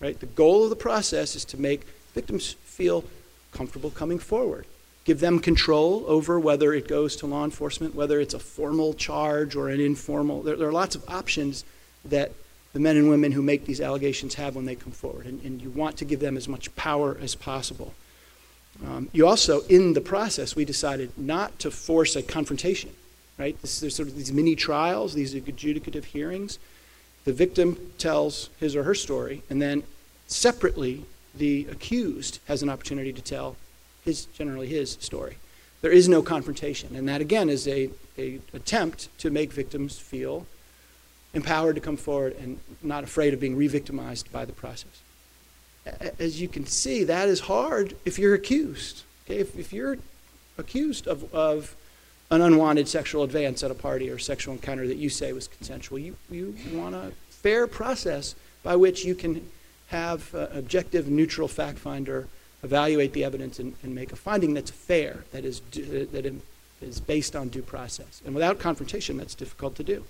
Right? 0.00 0.18
The 0.18 0.26
goal 0.26 0.64
of 0.64 0.70
the 0.70 0.76
process 0.76 1.36
is 1.36 1.44
to 1.46 1.60
make 1.60 1.86
victims 2.14 2.52
feel 2.64 3.04
comfortable 3.52 3.90
coming 3.90 4.18
forward, 4.18 4.66
give 5.04 5.20
them 5.20 5.38
control 5.38 6.04
over 6.06 6.40
whether 6.40 6.72
it 6.72 6.88
goes 6.88 7.14
to 7.16 7.26
law 7.26 7.44
enforcement, 7.44 7.94
whether 7.94 8.20
it's 8.20 8.34
a 8.34 8.38
formal 8.38 8.94
charge 8.94 9.54
or 9.54 9.68
an 9.68 9.80
informal. 9.80 10.42
There, 10.42 10.56
there 10.56 10.68
are 10.68 10.72
lots 10.72 10.94
of 10.94 11.08
options 11.08 11.64
that 12.04 12.32
the 12.72 12.80
men 12.80 12.96
and 12.96 13.08
women 13.08 13.30
who 13.32 13.42
make 13.42 13.66
these 13.66 13.80
allegations 13.80 14.34
have 14.34 14.56
when 14.56 14.64
they 14.64 14.74
come 14.74 14.92
forward, 14.92 15.26
and, 15.26 15.40
and 15.44 15.62
you 15.62 15.70
want 15.70 15.96
to 15.98 16.04
give 16.04 16.18
them 16.18 16.36
as 16.36 16.48
much 16.48 16.74
power 16.74 17.16
as 17.20 17.36
possible. 17.36 17.94
Um, 18.84 19.08
you 19.12 19.28
also, 19.28 19.60
in 19.62 19.92
the 19.92 20.00
process, 20.00 20.56
we 20.56 20.64
decided 20.64 21.16
not 21.16 21.60
to 21.60 21.70
force 21.70 22.16
a 22.16 22.22
confrontation 22.22 22.90
right? 23.38 23.60
This, 23.62 23.80
there's 23.80 23.94
sort 23.94 24.08
of 24.08 24.16
these 24.16 24.32
mini 24.32 24.54
trials, 24.56 25.14
these 25.14 25.34
adjudicative 25.34 26.04
hearings. 26.04 26.58
The 27.24 27.32
victim 27.32 27.92
tells 27.98 28.50
his 28.60 28.76
or 28.76 28.84
her 28.84 28.94
story, 28.94 29.42
and 29.48 29.60
then 29.60 29.82
separately, 30.26 31.04
the 31.34 31.66
accused 31.70 32.38
has 32.46 32.62
an 32.62 32.68
opportunity 32.68 33.12
to 33.12 33.22
tell 33.22 33.56
his, 34.04 34.26
generally 34.26 34.68
his 34.68 34.92
story. 35.00 35.36
There 35.80 35.90
is 35.90 36.08
no 36.08 36.22
confrontation, 36.22 36.94
and 36.96 37.08
that 37.08 37.20
again 37.20 37.48
is 37.48 37.66
a, 37.68 37.90
a 38.18 38.40
attempt 38.52 39.08
to 39.18 39.30
make 39.30 39.52
victims 39.52 39.98
feel 39.98 40.46
empowered 41.34 41.74
to 41.74 41.80
come 41.80 41.96
forward 41.96 42.36
and 42.40 42.58
not 42.82 43.04
afraid 43.04 43.34
of 43.34 43.40
being 43.40 43.56
re-victimized 43.56 44.30
by 44.32 44.44
the 44.44 44.52
process. 44.52 45.02
As 46.18 46.40
you 46.40 46.48
can 46.48 46.64
see, 46.64 47.04
that 47.04 47.28
is 47.28 47.40
hard 47.40 47.96
if 48.04 48.18
you're 48.18 48.34
accused. 48.34 49.02
Okay? 49.26 49.40
If, 49.40 49.58
if 49.58 49.72
you're 49.72 49.98
accused 50.56 51.06
of, 51.06 51.34
of 51.34 51.74
an 52.34 52.42
unwanted 52.42 52.88
sexual 52.88 53.22
advance 53.22 53.62
at 53.62 53.70
a 53.70 53.74
party 53.74 54.10
or 54.10 54.18
sexual 54.18 54.54
encounter 54.54 54.86
that 54.86 54.96
you 54.96 55.08
say 55.08 55.32
was 55.32 55.48
consensual. 55.48 55.98
You, 55.98 56.16
you 56.30 56.54
want 56.72 56.94
a 56.94 57.12
fair 57.30 57.66
process 57.66 58.34
by 58.62 58.76
which 58.76 59.04
you 59.04 59.14
can 59.14 59.46
have 59.88 60.34
an 60.34 60.58
objective, 60.58 61.08
neutral 61.08 61.48
fact 61.48 61.78
finder 61.78 62.28
evaluate 62.62 63.12
the 63.12 63.24
evidence 63.24 63.58
and, 63.58 63.74
and, 63.82 63.94
make 63.94 64.10
a 64.10 64.16
finding 64.16 64.54
that's 64.54 64.70
fair, 64.70 65.24
that 65.32 65.44
is, 65.44 65.60
that 65.70 66.32
is 66.80 66.98
based 67.00 67.36
on 67.36 67.48
due 67.48 67.62
process. 67.62 68.22
And 68.24 68.34
without 68.34 68.58
confrontation, 68.58 69.18
that's 69.18 69.34
difficult 69.34 69.76
to 69.76 69.84
do. 69.84 70.04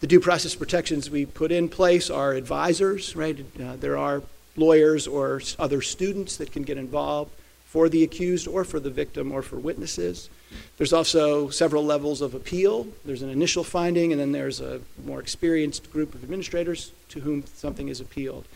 The 0.00 0.06
due 0.06 0.20
process 0.20 0.54
protections 0.54 1.10
we 1.10 1.26
put 1.26 1.50
in 1.50 1.68
place 1.68 2.08
are 2.08 2.34
advisors, 2.34 3.16
right? 3.16 3.44
Uh, 3.60 3.76
there 3.76 3.96
are 3.96 4.22
lawyers 4.56 5.06
or 5.08 5.40
other 5.58 5.82
students 5.82 6.36
that 6.36 6.52
can 6.52 6.62
get 6.62 6.78
involved 6.78 7.32
for 7.66 7.88
the 7.88 8.04
accused 8.04 8.46
or 8.46 8.62
for 8.62 8.78
the 8.78 8.90
victim 8.90 9.32
or 9.32 9.42
for 9.42 9.56
witnesses. 9.56 10.30
There's 10.76 10.92
also 10.92 11.48
several 11.50 11.84
levels 11.84 12.20
of 12.20 12.34
appeal. 12.34 12.86
There's 13.04 13.22
an 13.22 13.30
initial 13.30 13.64
finding, 13.64 14.12
and 14.12 14.20
then 14.20 14.32
there's 14.32 14.60
a 14.60 14.80
more 15.04 15.20
experienced 15.20 15.92
group 15.92 16.14
of 16.14 16.22
administrators 16.22 16.92
to 17.10 17.20
whom 17.20 17.44
something 17.46 17.88
is 17.88 18.00
appealed. 18.00 18.46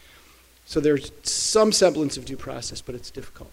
So 0.66 0.80
there's 0.80 1.12
some 1.22 1.72
semblance 1.72 2.16
of 2.16 2.24
due 2.24 2.36
process, 2.36 2.80
but 2.80 2.94
it's 2.94 3.10
difficult. 3.10 3.50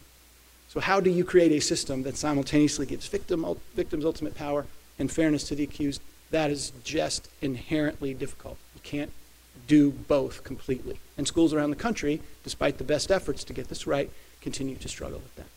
So, 0.67 0.81
how 0.81 0.99
do 0.99 1.09
you 1.09 1.23
create 1.23 1.53
a 1.53 1.61
system 1.61 2.03
that 2.03 2.17
simultaneously 2.17 2.85
gives 2.85 3.07
victim, 3.07 3.45
victims 3.75 4.03
ultimate 4.03 4.35
power 4.35 4.65
and 4.99 5.09
fairness 5.09 5.45
to 5.45 5.55
the 5.55 5.63
accused? 5.63 6.01
That 6.31 6.51
is 6.51 6.73
just 6.83 7.29
inherently 7.41 8.13
difficult. 8.13 8.57
You 8.73 8.81
can't 8.83 9.11
do 9.67 9.91
both 9.91 10.43
completely. 10.43 10.99
And 11.17 11.27
schools 11.27 11.53
around 11.53 11.69
the 11.69 11.77
country, 11.77 12.21
despite 12.43 12.77
the 12.77 12.83
best 12.83 13.09
efforts 13.09 13.43
to 13.45 13.53
get 13.53 13.69
this 13.69 13.87
right, 13.87 14.09
continue 14.41 14.75
to 14.75 14.87
struggle 14.89 15.19
with 15.19 15.35
that. 15.35 15.47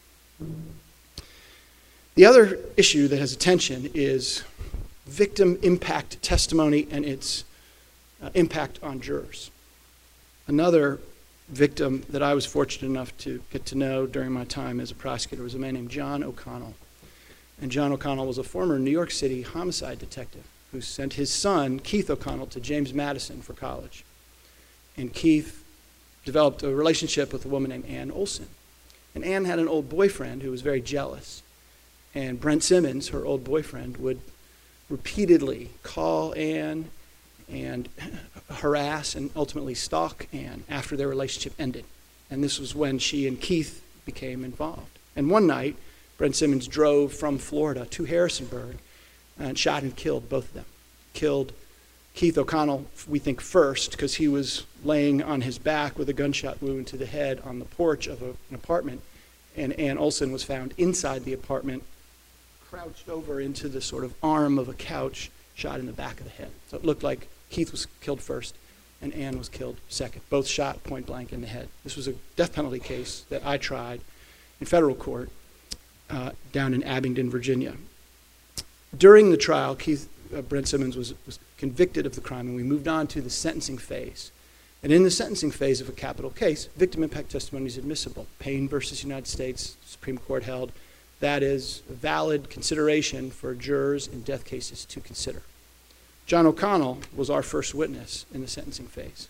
The 2.18 2.26
other 2.26 2.58
issue 2.76 3.06
that 3.06 3.20
has 3.20 3.32
attention 3.32 3.92
is 3.94 4.42
victim 5.06 5.56
impact 5.62 6.20
testimony 6.20 6.88
and 6.90 7.04
its 7.04 7.44
uh, 8.20 8.30
impact 8.34 8.80
on 8.82 9.00
jurors. 9.00 9.52
Another 10.48 10.98
victim 11.48 12.04
that 12.08 12.20
I 12.20 12.34
was 12.34 12.44
fortunate 12.44 12.88
enough 12.88 13.16
to 13.18 13.40
get 13.52 13.66
to 13.66 13.78
know 13.78 14.04
during 14.04 14.32
my 14.32 14.42
time 14.42 14.80
as 14.80 14.90
a 14.90 14.96
prosecutor 14.96 15.44
was 15.44 15.54
a 15.54 15.60
man 15.60 15.74
named 15.74 15.92
John 15.92 16.24
O'Connell. 16.24 16.74
And 17.62 17.70
John 17.70 17.92
O'Connell 17.92 18.26
was 18.26 18.38
a 18.38 18.42
former 18.42 18.80
New 18.80 18.90
York 18.90 19.12
City 19.12 19.42
homicide 19.42 20.00
detective 20.00 20.42
who 20.72 20.80
sent 20.80 21.14
his 21.14 21.32
son, 21.32 21.78
Keith 21.78 22.10
O'Connell, 22.10 22.48
to 22.48 22.58
James 22.58 22.92
Madison 22.92 23.42
for 23.42 23.52
college. 23.52 24.04
And 24.96 25.14
Keith 25.14 25.62
developed 26.24 26.64
a 26.64 26.74
relationship 26.74 27.32
with 27.32 27.44
a 27.44 27.48
woman 27.48 27.70
named 27.70 27.86
Ann 27.86 28.10
Olson. 28.10 28.48
And 29.14 29.24
Ann 29.24 29.44
had 29.44 29.60
an 29.60 29.68
old 29.68 29.88
boyfriend 29.88 30.42
who 30.42 30.50
was 30.50 30.62
very 30.62 30.80
jealous. 30.80 31.44
And 32.18 32.40
Brent 32.40 32.64
Simmons, 32.64 33.10
her 33.10 33.24
old 33.24 33.44
boyfriend, 33.44 33.98
would 33.98 34.20
repeatedly 34.90 35.70
call 35.84 36.34
Anne 36.34 36.90
and 37.48 37.88
harass 38.50 39.14
and 39.14 39.30
ultimately 39.36 39.74
stalk 39.74 40.26
Anne 40.32 40.64
after 40.68 40.96
their 40.96 41.06
relationship 41.06 41.52
ended. 41.60 41.84
And 42.28 42.42
this 42.42 42.58
was 42.58 42.74
when 42.74 42.98
she 42.98 43.28
and 43.28 43.40
Keith 43.40 43.84
became 44.04 44.44
involved. 44.44 44.98
And 45.14 45.30
one 45.30 45.46
night, 45.46 45.76
Brent 46.16 46.34
Simmons 46.34 46.66
drove 46.66 47.12
from 47.12 47.38
Florida 47.38 47.86
to 47.86 48.04
Harrisonburg 48.06 48.78
and 49.38 49.56
shot 49.56 49.84
and 49.84 49.94
killed 49.94 50.28
both 50.28 50.48
of 50.48 50.54
them. 50.54 50.64
Killed 51.12 51.52
Keith 52.14 52.36
O'Connell, 52.36 52.86
we 53.06 53.20
think, 53.20 53.40
first, 53.40 53.92
because 53.92 54.16
he 54.16 54.26
was 54.26 54.64
laying 54.82 55.22
on 55.22 55.42
his 55.42 55.56
back 55.56 55.96
with 55.96 56.08
a 56.08 56.12
gunshot 56.12 56.60
wound 56.60 56.88
to 56.88 56.96
the 56.96 57.06
head 57.06 57.40
on 57.44 57.60
the 57.60 57.64
porch 57.64 58.08
of 58.08 58.22
a, 58.22 58.30
an 58.30 58.56
apartment. 58.56 59.02
And 59.56 59.72
Ann 59.74 59.98
Olson 59.98 60.32
was 60.32 60.42
found 60.42 60.74
inside 60.78 61.24
the 61.24 61.32
apartment, 61.32 61.84
crouched 62.70 63.08
over 63.08 63.40
into 63.40 63.68
the 63.68 63.80
sort 63.80 64.04
of 64.04 64.14
arm 64.22 64.58
of 64.58 64.68
a 64.68 64.74
couch, 64.74 65.30
shot 65.54 65.80
in 65.80 65.86
the 65.86 65.92
back 65.92 66.20
of 66.20 66.24
the 66.24 66.30
head. 66.30 66.50
So 66.68 66.76
it 66.76 66.84
looked 66.84 67.02
like 67.02 67.28
Keith 67.50 67.72
was 67.72 67.86
killed 68.00 68.20
first 68.20 68.54
and 69.00 69.14
Ann 69.14 69.38
was 69.38 69.48
killed 69.48 69.76
second, 69.88 70.22
both 70.28 70.46
shot 70.46 70.82
point 70.84 71.06
blank 71.06 71.32
in 71.32 71.40
the 71.40 71.46
head. 71.46 71.68
This 71.84 71.96
was 71.96 72.08
a 72.08 72.14
death 72.36 72.52
penalty 72.52 72.80
case 72.80 73.24
that 73.30 73.46
I 73.46 73.56
tried 73.56 74.00
in 74.60 74.66
federal 74.66 74.94
court 74.94 75.30
uh, 76.10 76.30
down 76.52 76.74
in 76.74 76.82
Abingdon, 76.82 77.30
Virginia. 77.30 77.74
During 78.96 79.30
the 79.30 79.36
trial, 79.36 79.74
Keith 79.74 80.08
uh, 80.36 80.42
Brent 80.42 80.68
Simmons 80.68 80.96
was, 80.96 81.14
was 81.26 81.38
convicted 81.56 82.06
of 82.06 82.14
the 82.14 82.20
crime, 82.20 82.48
and 82.48 82.56
we 82.56 82.62
moved 82.62 82.88
on 82.88 83.06
to 83.08 83.20
the 83.20 83.30
sentencing 83.30 83.78
phase. 83.78 84.32
And 84.82 84.92
in 84.92 85.02
the 85.02 85.10
sentencing 85.10 85.50
phase 85.50 85.80
of 85.80 85.88
a 85.88 85.92
capital 85.92 86.30
case, 86.30 86.66
victim 86.76 87.02
impact 87.02 87.30
testimony 87.30 87.66
is 87.66 87.76
admissible. 87.76 88.26
Payne 88.38 88.68
versus 88.68 89.02
United 89.02 89.26
States, 89.26 89.76
Supreme 89.84 90.18
Court 90.18 90.44
held 90.44 90.72
that 91.20 91.42
is 91.42 91.82
a 91.88 91.92
valid 91.92 92.48
consideration 92.48 93.30
for 93.30 93.54
jurors 93.54 94.06
in 94.06 94.22
death 94.22 94.44
cases 94.44 94.84
to 94.86 95.00
consider. 95.00 95.42
John 96.26 96.46
O'Connell 96.46 96.98
was 97.16 97.30
our 97.30 97.42
first 97.42 97.74
witness 97.74 98.26
in 98.32 98.42
the 98.42 98.48
sentencing 98.48 98.86
phase. 98.86 99.28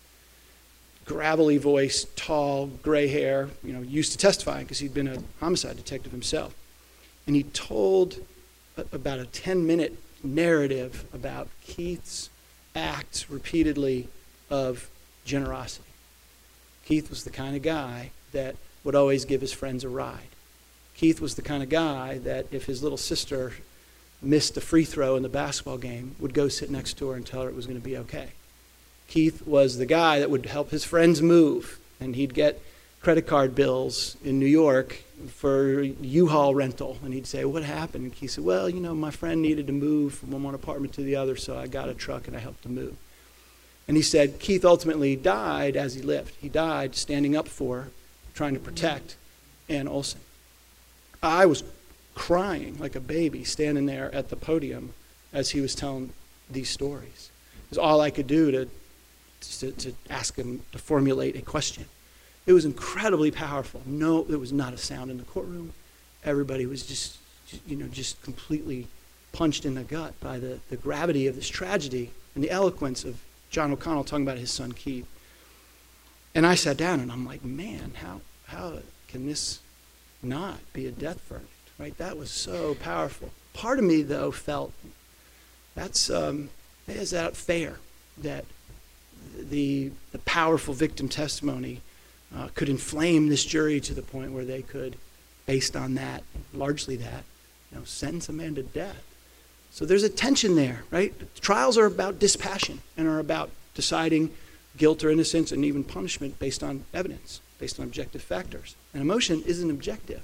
Gravelly 1.05 1.57
voice, 1.57 2.05
tall, 2.15 2.67
gray 2.67 3.07
hair, 3.07 3.49
you 3.63 3.73
know, 3.73 3.81
used 3.81 4.11
to 4.11 4.17
testifying 4.17 4.65
because 4.65 4.79
he'd 4.79 4.93
been 4.93 5.07
a 5.07 5.23
homicide 5.39 5.77
detective 5.77 6.11
himself. 6.11 6.53
And 7.25 7.35
he 7.35 7.43
told 7.43 8.17
a, 8.77 8.85
about 8.91 9.19
a 9.19 9.25
10 9.25 9.65
minute 9.65 9.97
narrative 10.23 11.05
about 11.13 11.47
Keith's 11.63 12.29
acts 12.75 13.29
repeatedly 13.29 14.09
of 14.49 14.89
generosity. 15.25 15.85
Keith 16.85 17.09
was 17.09 17.23
the 17.23 17.29
kind 17.29 17.55
of 17.55 17.61
guy 17.61 18.11
that 18.31 18.55
would 18.83 18.95
always 18.95 19.25
give 19.25 19.41
his 19.41 19.53
friends 19.53 19.83
a 19.83 19.89
ride. 19.89 20.28
Keith 20.99 21.21
was 21.21 21.35
the 21.35 21.41
kind 21.41 21.63
of 21.63 21.69
guy 21.69 22.17
that 22.17 22.45
if 22.51 22.65
his 22.65 22.83
little 22.83 22.97
sister 22.97 23.53
missed 24.21 24.57
a 24.57 24.61
free 24.61 24.83
throw 24.83 25.15
in 25.15 25.23
the 25.23 25.29
basketball 25.29 25.77
game, 25.77 26.13
would 26.19 26.33
go 26.33 26.49
sit 26.49 26.69
next 26.69 26.97
to 26.97 27.07
her 27.07 27.15
and 27.15 27.25
tell 27.25 27.43
her 27.43 27.47
it 27.47 27.55
was 27.55 27.67
going 27.67 27.79
to 27.79 27.83
be 27.83 27.95
okay. 27.95 28.31
Keith 29.07 29.47
was 29.47 29.77
the 29.77 29.85
guy 29.85 30.19
that 30.19 30.29
would 30.29 30.45
help 30.45 30.71
his 30.71 30.83
friends 30.83 31.21
move, 31.21 31.79
and 32.01 32.17
he'd 32.17 32.33
get 32.33 32.61
credit 32.99 33.25
card 33.25 33.55
bills 33.55 34.17
in 34.25 34.39
New 34.39 34.45
York 34.45 35.01
for 35.29 35.81
U-Haul 35.81 36.53
rental, 36.53 36.97
and 37.01 37.13
he'd 37.13 37.25
say, 37.25 37.45
"What 37.45 37.63
happened?" 37.63 38.03
And 38.03 38.13
he 38.13 38.27
said, 38.27 38.43
"Well, 38.43 38.69
you 38.69 38.81
know, 38.81 38.93
my 38.93 39.09
friend 39.09 39.41
needed 39.41 39.67
to 39.67 39.73
move 39.73 40.15
from 40.15 40.43
one 40.43 40.53
apartment 40.53 40.93
to 40.95 41.01
the 41.01 41.15
other, 41.15 41.37
so 41.37 41.57
I 41.57 41.67
got 41.67 41.87
a 41.87 41.93
truck 41.93 42.27
and 42.27 42.35
I 42.35 42.41
helped 42.41 42.65
him 42.65 42.75
move." 42.75 42.97
And 43.87 43.95
he 43.95 44.03
said 44.03 44.39
Keith 44.39 44.65
ultimately 44.65 45.15
died 45.15 45.77
as 45.77 45.95
he 45.95 46.01
lived. 46.01 46.33
He 46.41 46.49
died 46.49 46.93
standing 46.97 47.37
up 47.37 47.47
for, 47.47 47.87
trying 48.33 48.53
to 48.53 48.59
protect 48.59 49.15
Ann 49.69 49.87
Olson. 49.87 50.19
I 51.21 51.45
was 51.45 51.63
crying 52.15 52.77
like 52.79 52.95
a 52.95 52.99
baby 52.99 53.43
standing 53.43 53.85
there 53.85 54.13
at 54.13 54.29
the 54.29 54.35
podium 54.35 54.93
as 55.33 55.51
he 55.51 55.61
was 55.61 55.75
telling 55.75 56.13
these 56.49 56.69
stories. 56.69 57.31
It 57.65 57.69
was 57.71 57.77
all 57.77 58.01
I 58.01 58.09
could 58.09 58.27
do 58.27 58.51
to, 58.51 58.69
to, 59.41 59.71
to 59.71 59.93
ask 60.09 60.35
him 60.35 60.63
to 60.71 60.77
formulate 60.77 61.35
a 61.35 61.41
question. 61.41 61.85
It 62.45 62.53
was 62.53 62.65
incredibly 62.65 63.31
powerful. 63.31 63.81
No, 63.85 64.23
there 64.23 64.39
was 64.39 64.51
not 64.51 64.73
a 64.73 64.77
sound 64.77 65.11
in 65.11 65.17
the 65.17 65.23
courtroom. 65.23 65.73
Everybody 66.23 66.65
was 66.65 66.85
just, 66.85 67.17
you 67.67 67.75
know, 67.75 67.87
just 67.87 68.21
completely 68.23 68.87
punched 69.31 69.65
in 69.65 69.75
the 69.75 69.83
gut 69.83 70.19
by 70.19 70.39
the, 70.39 70.59
the 70.69 70.77
gravity 70.77 71.27
of 71.27 71.35
this 71.35 71.47
tragedy 71.47 72.11
and 72.33 72.43
the 72.43 72.49
eloquence 72.49 73.03
of 73.03 73.21
John 73.49 73.71
O'Connell 73.71 74.03
talking 74.03 74.25
about 74.25 74.37
his 74.37 74.51
son 74.51 74.71
Keith. 74.71 75.05
And 76.33 76.45
I 76.45 76.55
sat 76.55 76.77
down 76.77 76.99
and 76.99 77.11
I'm 77.11 77.25
like, 77.25 77.43
man, 77.43 77.93
how, 77.95 78.21
how 78.47 78.79
can 79.07 79.27
this 79.27 79.59
not 80.21 80.59
be 80.73 80.85
a 80.85 80.91
death 80.91 81.21
verdict? 81.27 81.49
Right? 81.77 81.97
That 81.97 82.17
was 82.17 82.29
so 82.29 82.75
powerful. 82.75 83.29
Part 83.53 83.79
of 83.79 83.85
me, 83.85 84.01
though, 84.01 84.31
felt 84.31 84.73
that's 85.75 86.09
um, 86.09 86.49
is 86.87 87.11
that 87.11 87.35
fair 87.35 87.77
that 88.17 88.45
the 89.37 89.91
the 90.11 90.19
powerful 90.19 90.73
victim 90.73 91.07
testimony 91.07 91.81
uh, 92.35 92.49
could 92.53 92.69
inflame 92.69 93.29
this 93.29 93.45
jury 93.45 93.79
to 93.79 93.93
the 93.93 94.01
point 94.01 94.31
where 94.31 94.45
they 94.45 94.61
could, 94.61 94.97
based 95.45 95.75
on 95.75 95.95
that, 95.95 96.23
largely 96.53 96.95
that, 96.97 97.23
you 97.71 97.77
know, 97.77 97.83
sentence 97.85 98.29
a 98.29 98.33
man 98.33 98.55
to 98.55 98.63
death. 98.63 99.03
So 99.71 99.85
there's 99.85 100.03
a 100.03 100.09
tension 100.09 100.55
there, 100.55 100.83
right? 100.91 101.13
Trials 101.41 101.77
are 101.77 101.85
about 101.85 102.19
dispassion 102.19 102.81
and 102.97 103.07
are 103.07 103.19
about 103.19 103.49
deciding 103.73 104.31
guilt 104.77 105.03
or 105.03 105.09
innocence 105.09 105.51
and 105.51 105.63
even 105.63 105.83
punishment 105.83 106.39
based 106.39 106.63
on 106.63 106.85
evidence, 106.93 107.39
based 107.59 107.79
on 107.79 107.85
objective 107.85 108.21
factors. 108.21 108.75
And 108.93 109.01
emotion 109.01 109.43
isn't 109.45 109.69
objective. 109.69 110.21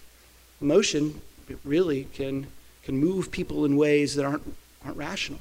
Emotion 0.62 1.21
really 1.63 2.06
can, 2.13 2.48
can 2.84 2.98
move 2.98 3.32
people 3.32 3.65
in 3.65 3.76
ways 3.76 4.15
that 4.15 4.26
aren't, 4.26 4.56
aren't 4.84 4.98
rational. 4.98 5.39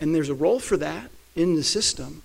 And 0.00 0.14
there's 0.14 0.28
a 0.28 0.34
role 0.34 0.60
for 0.60 0.76
that 0.76 1.10
in 1.34 1.54
the 1.56 1.62
system, 1.62 2.22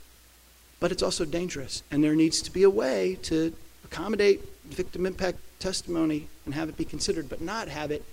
but 0.79 0.91
it's 0.91 1.03
also 1.03 1.25
dangerous. 1.25 1.83
And 1.89 2.03
there 2.03 2.15
needs 2.15 2.41
to 2.43 2.51
be 2.51 2.63
a 2.63 2.69
way 2.69 3.17
to 3.23 3.53
accommodate 3.83 4.41
victim 4.65 5.05
impact 5.05 5.39
testimony 5.59 6.27
and 6.45 6.53
have 6.53 6.69
it 6.69 6.77
be 6.77 6.85
considered, 6.85 7.29
but 7.29 7.41
not 7.41 7.67
have 7.67 7.91
it 7.91 8.03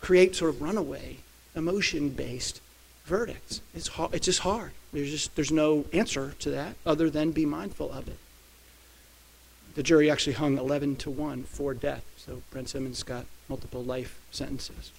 create 0.00 0.36
sort 0.36 0.54
of 0.54 0.62
runaway 0.62 1.18
emotion 1.54 2.10
based 2.10 2.60
verdicts. 3.04 3.60
It's, 3.74 3.90
it's 4.12 4.26
just 4.26 4.40
hard. 4.40 4.72
There's 4.92 5.10
just 5.10 5.34
there's 5.36 5.52
no 5.52 5.84
answer 5.92 6.34
to 6.40 6.50
that 6.50 6.76
other 6.84 7.10
than 7.10 7.32
be 7.32 7.46
mindful 7.46 7.90
of 7.92 8.08
it. 8.08 8.18
The 9.76 9.82
jury 9.82 10.10
actually 10.10 10.32
hung 10.32 10.56
11 10.56 10.96
to 10.96 11.10
1 11.10 11.44
for 11.44 11.74
death, 11.74 12.02
so 12.16 12.40
Brent 12.50 12.70
Simmons 12.70 13.02
got 13.02 13.26
multiple 13.46 13.84
life 13.84 14.18
sentences. 14.30 14.90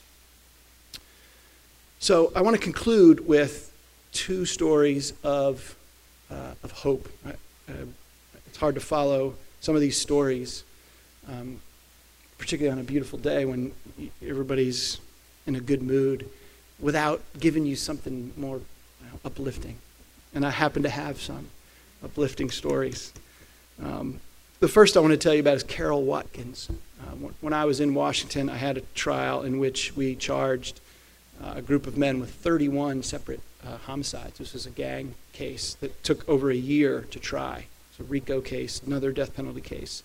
So 1.97 2.31
I 2.35 2.41
want 2.41 2.55
to 2.55 2.61
conclude 2.61 3.27
with 3.27 3.73
two 4.11 4.45
stories 4.45 5.13
of, 5.23 5.75
uh, 6.29 6.53
of 6.61 6.71
hope. 6.71 7.09
Uh, 7.25 7.31
it's 8.45 8.57
hard 8.59 8.75
to 8.75 8.81
follow 8.81 9.33
some 9.61 9.73
of 9.73 9.81
these 9.81 9.99
stories, 9.99 10.63
um, 11.27 11.59
particularly 12.37 12.71
on 12.71 12.79
a 12.79 12.87
beautiful 12.87 13.17
day 13.17 13.45
when 13.45 13.71
everybody's 14.21 14.99
in 15.47 15.55
a 15.55 15.59
good 15.59 15.81
mood 15.81 16.29
without 16.79 17.23
giving 17.39 17.65
you 17.65 17.75
something 17.75 18.31
more 18.37 18.61
uplifting. 19.25 19.79
And 20.35 20.45
I 20.45 20.51
happen 20.51 20.83
to 20.83 20.89
have 20.89 21.19
some 21.19 21.47
uplifting 22.03 22.51
stories. 22.51 23.11
Um, 23.81 24.19
the 24.59 24.67
first 24.67 24.97
I 24.97 25.01
want 25.01 25.11
to 25.11 25.17
tell 25.17 25.33
you 25.33 25.41
about 25.41 25.55
is 25.55 25.63
Carol 25.63 26.03
Watkins. 26.03 26.69
Uh, 26.99 27.11
when 27.41 27.53
I 27.53 27.65
was 27.65 27.79
in 27.79 27.93
Washington, 27.93 28.49
I 28.49 28.57
had 28.57 28.77
a 28.77 28.81
trial 28.95 29.43
in 29.43 29.59
which 29.59 29.95
we 29.95 30.15
charged 30.15 30.79
uh, 31.43 31.53
a 31.57 31.61
group 31.61 31.85
of 31.85 31.97
men 31.97 32.19
with 32.19 32.31
31 32.31 33.03
separate 33.03 33.41
uh, 33.65 33.77
homicides. 33.77 34.39
This 34.39 34.53
was 34.53 34.65
a 34.65 34.71
gang 34.71 35.13
case 35.31 35.75
that 35.75 36.03
took 36.03 36.27
over 36.27 36.49
a 36.49 36.55
year 36.55 37.05
to 37.11 37.19
try. 37.19 37.67
It's 37.91 37.99
a 37.99 38.03
RICO 38.03 38.41
case, 38.41 38.81
another 38.81 39.11
death 39.11 39.35
penalty 39.35 39.61
case. 39.61 40.01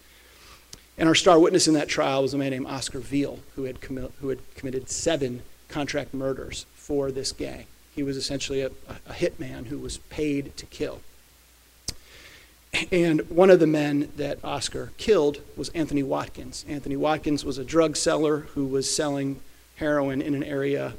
And 0.98 1.08
our 1.08 1.14
star 1.14 1.38
witness 1.38 1.66
in 1.66 1.74
that 1.74 1.88
trial 1.88 2.20
was 2.20 2.34
a 2.34 2.38
man 2.38 2.50
named 2.50 2.66
Oscar 2.66 2.98
Veal, 2.98 3.38
who 3.56 3.64
had, 3.64 3.80
commi- 3.80 4.12
who 4.20 4.28
had 4.28 4.40
committed 4.54 4.90
seven 4.90 5.42
contract 5.68 6.12
murders 6.12 6.66
for 6.74 7.10
this 7.10 7.32
gang. 7.32 7.64
He 7.94 8.02
was 8.02 8.18
essentially 8.18 8.60
a, 8.60 8.70
a 8.88 9.12
hitman 9.12 9.66
who 9.66 9.78
was 9.78 9.96
paid 9.96 10.54
to 10.58 10.66
kill. 10.66 11.00
And 12.90 13.28
one 13.30 13.50
of 13.50 13.60
the 13.60 13.66
men 13.66 14.10
that 14.16 14.38
Oscar 14.44 14.92
killed 14.96 15.40
was 15.56 15.68
Anthony 15.70 16.02
Watkins. 16.02 16.64
Anthony 16.68 16.96
Watkins 16.96 17.44
was 17.44 17.58
a 17.58 17.64
drug 17.64 17.96
seller 17.96 18.40
who 18.54 18.66
was 18.66 18.92
selling 18.92 19.40
heroin 19.76 20.22
in 20.22 20.34
an 20.34 20.42
area 20.42 20.94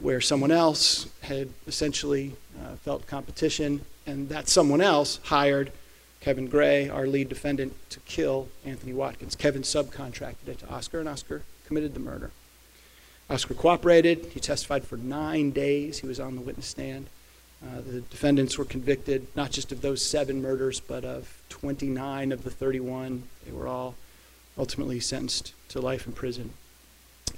where 0.00 0.20
someone 0.20 0.50
else 0.50 1.08
had 1.22 1.48
essentially 1.66 2.36
uh, 2.62 2.76
felt 2.76 3.06
competition, 3.06 3.80
and 4.06 4.28
that 4.28 4.48
someone 4.48 4.80
else 4.80 5.18
hired 5.24 5.72
Kevin 6.20 6.46
Gray, 6.46 6.88
our 6.88 7.06
lead 7.06 7.28
defendant, 7.28 7.74
to 7.90 8.00
kill 8.00 8.48
Anthony 8.64 8.92
Watkins. 8.92 9.34
Kevin 9.34 9.62
subcontracted 9.62 10.48
it 10.48 10.58
to 10.58 10.68
Oscar, 10.68 11.00
and 11.00 11.08
Oscar 11.08 11.42
committed 11.66 11.94
the 11.94 12.00
murder. 12.00 12.30
Oscar 13.30 13.54
cooperated. 13.54 14.26
He 14.32 14.40
testified 14.40 14.84
for 14.84 14.96
nine 14.98 15.50
days. 15.50 15.98
He 16.00 16.06
was 16.06 16.20
on 16.20 16.34
the 16.34 16.42
witness 16.42 16.66
stand. 16.66 17.08
Uh, 17.64 17.80
the 17.80 18.00
defendants 18.02 18.58
were 18.58 18.64
convicted 18.64 19.26
not 19.34 19.50
just 19.50 19.72
of 19.72 19.80
those 19.80 20.04
seven 20.04 20.42
murders, 20.42 20.80
but 20.80 21.04
of 21.04 21.40
29 21.48 22.32
of 22.32 22.44
the 22.44 22.50
31. 22.50 23.22
They 23.46 23.52
were 23.52 23.68
all 23.68 23.94
ultimately 24.58 25.00
sentenced 25.00 25.54
to 25.70 25.80
life 25.80 26.06
in 26.06 26.12
prison. 26.12 26.52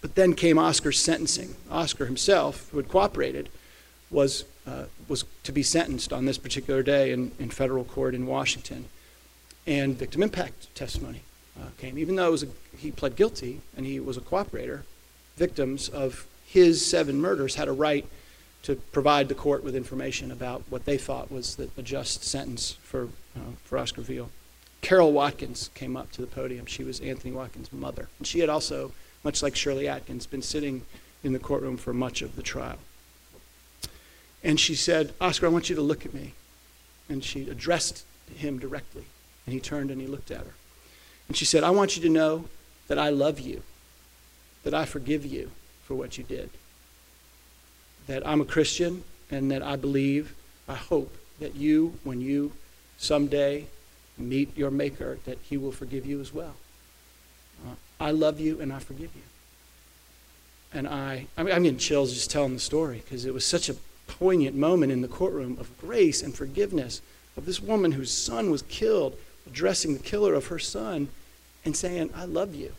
But 0.01 0.15
then 0.15 0.35
came 0.35 0.59
Oscar's 0.59 0.99
sentencing. 0.99 1.55
Oscar 1.71 2.07
himself, 2.07 2.69
who 2.71 2.79
had 2.79 2.89
cooperated, 2.89 3.49
was, 4.11 4.45
uh, 4.67 4.85
was 5.09 5.25
to 5.45 5.53
be 5.53 5.63
sentenced 5.63 6.13
on 6.13 6.25
this 6.25 6.39
particular 6.39 6.83
day 6.83 7.13
in, 7.13 7.33
in 7.39 7.51
federal 7.51 7.85
court 7.85 8.15
in 8.15 8.27
Washington. 8.27 8.87
And 9.67 9.97
victim 9.97 10.23
impact 10.23 10.75
testimony 10.75 11.23
uh, 11.59 11.69
came. 11.79 11.99
Even 11.99 12.17
though 12.17 12.35
a, 12.35 12.77
he 12.77 12.91
pled 12.91 13.17
guilty 13.17 13.61
and 13.77 13.87
he 13.87 13.99
was 13.99 14.17
a 14.17 14.21
cooperator, 14.21 14.83
victims 15.37 15.89
of 15.89 16.27
his 16.47 16.85
seven 16.85 17.21
murders 17.21 17.57
had 17.57 17.69
a 17.69 17.73
right 17.73 18.07
to 18.67 18.75
provide 18.75 19.29
the 19.29 19.35
court 19.35 19.63
with 19.63 19.77
information 19.77 20.33
about 20.33 20.61
what 20.69 20.87
they 20.87 20.99
thought 20.99 21.31
was 21.31 21.55
the, 21.55 21.71
a 21.79 21.83
just 21.83 22.25
sentence 22.25 22.73
for, 22.83 23.05
uh, 23.37 23.53
for 23.63 23.79
Oscar 23.79 24.01
Veal. 24.01 24.29
Carol 24.81 25.13
Watkins 25.13 25.71
came 25.75 25.97
up 25.97 26.11
to 26.11 26.21
the 26.21 26.27
podium. 26.27 26.67
She 26.67 26.83
was 26.83 26.99
Anthony 26.99 27.33
Watkins' 27.33 27.73
mother. 27.73 28.09
And 28.19 28.27
she 28.27 28.41
had 28.41 28.49
also, 28.49 28.91
much 29.23 29.41
like 29.41 29.55
Shirley 29.55 29.87
Atkins, 29.87 30.27
been 30.27 30.43
sitting 30.43 30.83
in 31.23 31.33
the 31.33 31.39
courtroom 31.39 31.77
for 31.77 31.95
much 31.95 32.23
of 32.23 32.35
the 32.35 32.43
trial. 32.43 32.79
And 34.43 34.59
she 34.59 34.75
said, 34.75 35.15
Oscar, 35.21 35.47
I 35.47 35.51
want 35.51 35.71
you 35.71 35.77
to 35.77 35.83
look 35.83 36.05
at 36.05 36.13
me. 36.13 36.35
And 37.09 37.23
she 37.23 37.49
addressed 37.49 38.05
him 38.35 38.59
directly. 38.59 39.05
And 39.47 39.53
he 39.53 39.61
turned 39.61 39.93
and 39.93 40.01
he 40.01 40.09
looked 40.09 40.33
at 40.33 40.41
her. 40.41 40.55
And 41.29 41.37
she 41.37 41.45
said, 41.45 41.63
I 41.63 41.71
want 41.71 41.97
you 41.97 42.03
to 42.03 42.09
know 42.09 42.47
that 42.89 42.99
I 42.99 43.11
love 43.11 43.39
you, 43.39 43.63
that 44.65 44.75
I 44.75 44.87
forgive 44.87 45.25
you 45.25 45.53
for 45.85 45.95
what 45.95 46.19
you 46.19 46.25
did 46.25 46.51
that 48.07 48.27
I'm 48.27 48.41
a 48.41 48.45
Christian 48.45 49.05
and 49.31 49.51
that 49.51 49.63
I 49.63 49.77
believe, 49.77 50.35
I 50.69 50.75
hope 50.75 51.17
that 51.41 51.57
you, 51.57 51.99
when 52.05 52.21
you 52.21 52.53
someday 52.99 53.67
meet 54.19 54.57
your 54.57 54.71
Maker, 54.71 55.19
that 55.25 55.39
He 55.43 55.57
will 55.57 55.73
forgive 55.73 56.07
you 56.07 56.21
as 56.21 56.33
well. 56.33 56.55
Uh, 57.67 57.75
I 58.01 58.11
love 58.11 58.41
you 58.41 58.61
and 58.61 58.73
I 58.73 58.79
forgive 58.79 59.11
you. 59.15 59.23
And 60.73 60.89
I, 60.89 61.27
I 61.37 61.43
mean, 61.43 61.55
I'm 61.55 61.63
getting 61.63 61.79
chills 61.79 62.13
just 62.13 62.31
telling 62.31 62.55
the 62.55 62.61
story 62.61 63.03
because 63.05 63.25
it 63.25 63.35
was 63.35 63.45
such 63.45 63.69
a 63.69 63.77
poignant 64.07 64.57
moment 64.57 64.93
in 64.93 65.01
the 65.01 65.09
courtroom 65.09 65.57
of 65.59 65.77
grace 65.79 66.23
and 66.23 66.35
forgiveness 66.35 67.01
of 67.37 67.47
this 67.47 67.61
woman 67.61 67.93
whose 67.93 68.11
son 68.11 68.51
was 68.51 68.63
killed, 68.63 69.17
addressing 69.47 69.95
the 69.95 70.03
killer 70.03 70.35
of 70.35 70.47
her 70.47 70.59
son 70.59 71.09
and 71.65 71.77
saying, 71.77 72.11
I 72.15 72.25
love 72.25 72.55
you. 72.55 72.73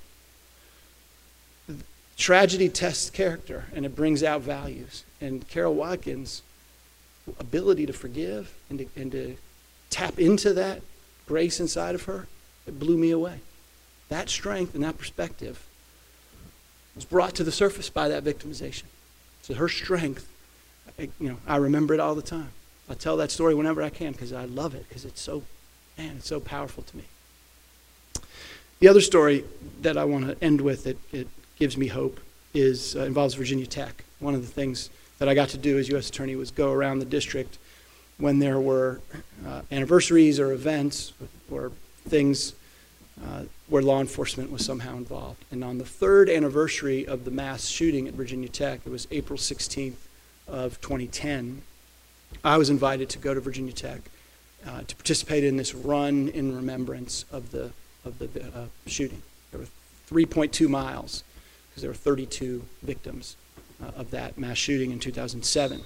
Tragedy 2.17 2.69
tests 2.69 3.09
character 3.09 3.65
and 3.73 3.85
it 3.85 3.95
brings 3.95 4.23
out 4.23 4.41
values. 4.41 5.03
And 5.19 5.47
Carol 5.47 5.73
Watkins' 5.73 6.41
ability 7.39 7.86
to 7.86 7.93
forgive 7.93 8.53
and 8.69 8.80
to, 8.80 8.88
and 8.95 9.12
to 9.12 9.38
tap 9.89 10.19
into 10.19 10.53
that 10.53 10.82
grace 11.27 11.60
inside 11.60 11.95
of 11.95 12.03
her, 12.03 12.27
it 12.65 12.80
blew 12.80 12.97
me 12.97 13.12
away. 13.12 13.39
That 14.10 14.30
strength 14.30 14.73
and 14.75 14.84
that 14.84 14.97
perspective 14.97 15.65
was 16.95 17.06
brought 17.06 17.36
to 17.36 17.43
the 17.43 17.51
surface 17.51 17.89
by 17.89 18.08
that 18.10 18.23
victimization. 18.23 18.84
So 19.41 19.53
her 19.53 19.69
strength, 19.69 20.27
you 20.97 21.12
know, 21.19 21.38
I 21.47 21.58
remember 21.58 21.93
it 21.93 21.99
all 21.99 22.15
the 22.15 22.21
time. 22.21 22.51
I 22.89 22.93
tell 22.93 23.17
that 23.17 23.32
story 23.32 23.53
whenever 23.53 23.82
I 23.82 23.89
can 23.89 24.13
because 24.13 24.32
I 24.32 24.45
love 24.45 24.73
it 24.73 24.88
because 24.88 25.06
it's 25.06 25.21
so, 25.21 25.43
man, 25.97 26.17
it's 26.17 26.27
so 26.27 26.39
powerful 26.39 26.84
to 26.84 26.97
me. 26.97 27.03
The 28.80 28.88
other 28.88 29.01
story 29.01 29.43
that 29.82 29.97
I 29.97 30.06
want 30.06 30.27
to 30.27 30.43
end 30.43 30.62
with, 30.62 30.88
it, 30.88 30.97
it 31.12 31.27
gives 31.58 31.77
me 31.77 31.88
hope, 31.88 32.19
is 32.53 32.95
uh, 32.95 33.01
involves 33.01 33.34
Virginia 33.34 33.65
Tech. 33.65 34.03
One 34.19 34.36
of 34.36 34.41
the 34.41 34.51
things 34.51 34.89
that 35.19 35.27
I 35.27 35.34
got 35.34 35.49
to 35.49 35.58
do 35.58 35.77
as 35.77 35.89
U.S. 35.89 36.10
Attorney 36.10 36.36
was 36.36 36.51
go 36.51 36.71
around 36.71 36.99
the 36.99 37.06
district 37.06 37.58
when 38.17 38.39
there 38.39 38.60
were 38.60 38.99
uh, 39.45 39.62
anniversaries 39.71 40.39
or 40.39 40.51
events 40.51 41.13
or 41.51 41.71
things 42.08 42.53
uh, 43.23 43.43
where 43.67 43.82
law 43.82 43.99
enforcement 43.99 44.51
was 44.51 44.63
somehow 44.63 44.95
involved. 44.95 45.43
And 45.51 45.63
on 45.63 45.77
the 45.77 45.86
third 45.86 46.30
anniversary 46.30 47.06
of 47.06 47.25
the 47.25 47.32
mass 47.32 47.67
shooting 47.67 48.08
at 48.08 48.13
Virginia 48.13 48.49
Tech, 48.49 48.82
it 48.86 48.89
was 48.89 49.08
April 49.12 49.38
16th 49.38 49.95
of 50.47 50.80
2010, 50.82 51.62
I 52.43 52.58
was 52.58 52.69
invited 52.69 53.10
to 53.10 53.19
go 53.19 53.34
to 53.34 53.39
Virginia 53.39 53.73
Tech 53.73 54.01
uh, 54.65 54.82
to 54.84 54.95
participate 54.95 55.43
in 55.43 55.58
this 55.58 55.73
run 55.73 56.27
in 56.30 56.56
remembrance 56.56 57.25
of 57.32 57.51
the, 57.51 57.71
of 58.06 58.19
the 58.19 58.25
uh, 58.56 58.65
shooting. 58.86 59.21
There 59.51 59.62
were 59.62 59.67
3.2 60.12 60.67
miles 60.69 61.23
because 61.69 61.82
there 61.82 61.91
were 61.91 61.95
32 61.95 62.63
victims 62.84 63.36
of 63.95 64.11
that 64.11 64.37
mass 64.37 64.57
shooting 64.57 64.91
in 64.91 64.99
2007. 64.99 65.81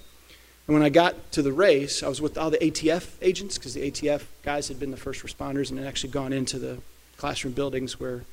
And 0.68 0.74
when 0.74 0.84
I 0.84 0.90
got 0.90 1.32
to 1.34 1.42
the 1.42 1.52
race, 1.52 2.04
I 2.04 2.08
was 2.08 2.22
with 2.22 2.38
all 2.38 2.50
the 2.50 2.58
ATF 2.60 3.16
agents 3.22 3.58
because 3.58 3.74
the 3.74 3.92
ATF 3.92 4.24
guys 4.44 4.68
had 4.68 4.80
been 4.80 4.92
the 4.92 4.98
first 4.98 5.24
responders 5.24 5.70
and 5.70 5.80
had 5.80 5.88
actually 5.88 6.12
gone 6.12 6.34
into 6.34 6.60
the 6.60 6.78
classroom 7.18 7.54
buildings 7.54 8.00
where 8.00 8.24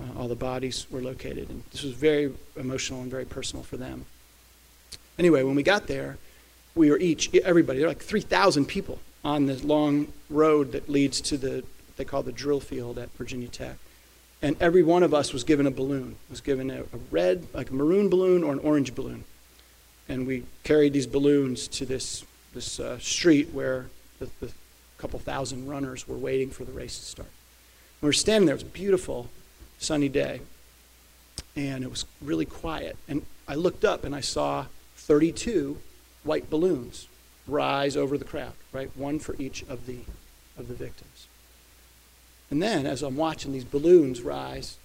uh, 0.00 0.18
all 0.18 0.28
the 0.28 0.34
bodies 0.34 0.86
were 0.90 1.00
located. 1.00 1.48
And 1.48 1.62
this 1.72 1.82
was 1.82 1.92
very 1.92 2.32
emotional 2.56 3.02
and 3.02 3.10
very 3.10 3.24
personal 3.24 3.62
for 3.62 3.76
them. 3.76 4.06
Anyway, 5.18 5.42
when 5.42 5.54
we 5.54 5.62
got 5.62 5.86
there, 5.86 6.18
we 6.74 6.90
were 6.90 6.98
each, 6.98 7.34
everybody, 7.36 7.78
there 7.78 7.88
were 7.88 7.94
like 7.94 8.02
3,000 8.02 8.66
people 8.66 8.98
on 9.24 9.46
this 9.46 9.64
long 9.64 10.12
road 10.28 10.72
that 10.72 10.88
leads 10.88 11.20
to 11.22 11.38
the, 11.38 11.64
they 11.96 12.04
call 12.04 12.22
the 12.22 12.32
drill 12.32 12.60
field 12.60 12.98
at 12.98 13.10
Virginia 13.16 13.48
Tech. 13.48 13.76
And 14.42 14.56
every 14.60 14.82
one 14.82 15.02
of 15.02 15.14
us 15.14 15.32
was 15.32 15.44
given 15.44 15.66
a 15.66 15.70
balloon, 15.70 16.16
was 16.28 16.40
given 16.40 16.70
a, 16.70 16.80
a 16.82 16.98
red, 17.10 17.46
like 17.54 17.70
a 17.70 17.74
maroon 17.74 18.08
balloon 18.08 18.44
or 18.44 18.52
an 18.52 18.58
orange 18.58 18.94
balloon. 18.94 19.24
And 20.08 20.26
we 20.26 20.44
carried 20.62 20.92
these 20.92 21.06
balloons 21.06 21.68
to 21.68 21.86
this, 21.86 22.24
this 22.54 22.78
uh, 22.78 22.98
street 22.98 23.50
where 23.52 23.86
the, 24.18 24.28
the 24.40 24.52
couple 24.98 25.18
thousand 25.18 25.66
runners 25.66 26.06
were 26.06 26.16
waiting 26.16 26.50
for 26.50 26.64
the 26.64 26.72
race 26.72 26.98
to 26.98 27.04
start. 27.04 27.28
And 27.28 28.02
We 28.02 28.08
were 28.08 28.12
standing 28.12 28.46
there, 28.46 28.54
it 28.54 28.62
was 28.62 28.62
a 28.62 28.66
beautiful 28.66 29.28
sunny 29.78 30.08
day, 30.08 30.40
and 31.54 31.82
it 31.82 31.90
was 31.90 32.04
really 32.22 32.44
quiet. 32.44 32.96
And 33.08 33.24
I 33.48 33.54
looked 33.54 33.84
up 33.84 34.04
and 34.04 34.14
I 34.14 34.20
saw 34.20 34.66
32 34.96 35.78
white 36.24 36.50
balloons 36.50 37.08
rise 37.46 37.96
over 37.96 38.18
the 38.18 38.24
crowd, 38.24 38.52
right? 38.72 38.90
One 38.96 39.18
for 39.18 39.36
each 39.38 39.62
of 39.68 39.86
the, 39.86 39.98
of 40.58 40.68
the 40.68 40.74
victims. 40.74 41.28
And 42.50 42.62
then, 42.62 42.86
as 42.86 43.02
I'm 43.02 43.16
watching 43.16 43.52
these 43.52 43.64
balloons 43.64 44.22
rise 44.22 44.78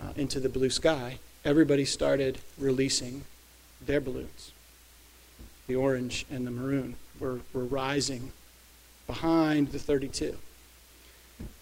uh, 0.00 0.12
into 0.16 0.40
the 0.40 0.48
blue 0.48 0.70
sky, 0.70 1.18
everybody 1.44 1.84
started 1.84 2.38
releasing 2.58 3.24
their 3.84 4.00
balloons. 4.00 4.52
The 5.66 5.76
orange 5.76 6.26
and 6.30 6.46
the 6.46 6.50
maroon 6.50 6.96
were, 7.20 7.40
were 7.52 7.64
rising 7.64 8.32
behind 9.06 9.68
the 9.68 9.78
32. 9.78 10.36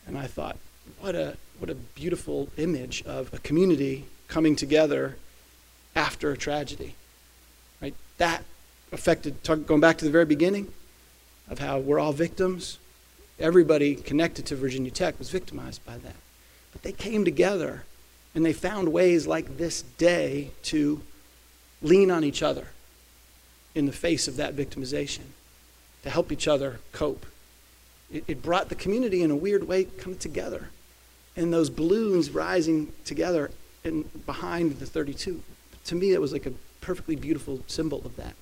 And 0.06 0.16
I 0.16 0.26
thought, 0.26 0.56
what 1.00 1.14
a, 1.14 1.36
what 1.58 1.70
a 1.70 1.74
beautiful 1.74 2.48
image 2.56 3.02
of 3.04 3.32
a 3.34 3.38
community 3.38 4.04
coming 4.28 4.56
together 4.56 5.16
after 5.94 6.30
a 6.30 6.36
tragedy. 6.36 6.94
Right? 7.80 7.94
That 8.18 8.44
affected, 8.92 9.42
going 9.66 9.80
back 9.80 9.98
to 9.98 10.04
the 10.04 10.10
very 10.10 10.24
beginning 10.24 10.72
of 11.48 11.58
how 11.58 11.78
we're 11.78 11.98
all 11.98 12.12
victims. 12.12 12.78
Everybody 13.40 13.94
connected 13.94 14.46
to 14.46 14.56
Virginia 14.56 14.90
Tech 14.90 15.18
was 15.18 15.30
victimized 15.30 15.84
by 15.84 15.96
that. 15.98 16.16
But 16.72 16.82
they 16.82 16.92
came 16.92 17.24
together 17.24 17.84
and 18.34 18.44
they 18.44 18.52
found 18.52 18.92
ways 18.92 19.26
like 19.26 19.56
this 19.56 19.82
day 19.82 20.50
to 20.64 21.02
lean 21.82 22.10
on 22.10 22.22
each 22.22 22.42
other 22.42 22.68
in 23.74 23.86
the 23.86 23.92
face 23.92 24.28
of 24.28 24.36
that 24.36 24.54
victimization, 24.54 25.22
to 26.02 26.10
help 26.10 26.30
each 26.30 26.46
other 26.46 26.80
cope. 26.92 27.26
It, 28.12 28.24
it 28.28 28.42
brought 28.42 28.68
the 28.68 28.74
community 28.74 29.22
in 29.22 29.30
a 29.30 29.36
weird 29.36 29.66
way 29.66 29.84
come 29.84 30.16
together. 30.16 30.68
And 31.36 31.52
those 31.52 31.70
balloons 31.70 32.30
rising 32.30 32.92
together 33.04 33.50
and 33.84 34.26
behind 34.26 34.78
the 34.78 34.86
32, 34.86 35.42
to 35.86 35.94
me, 35.94 36.12
that 36.12 36.20
was 36.20 36.32
like 36.32 36.46
a 36.46 36.52
perfectly 36.80 37.16
beautiful 37.16 37.60
symbol 37.66 38.02
of 38.04 38.16
that 38.16 38.34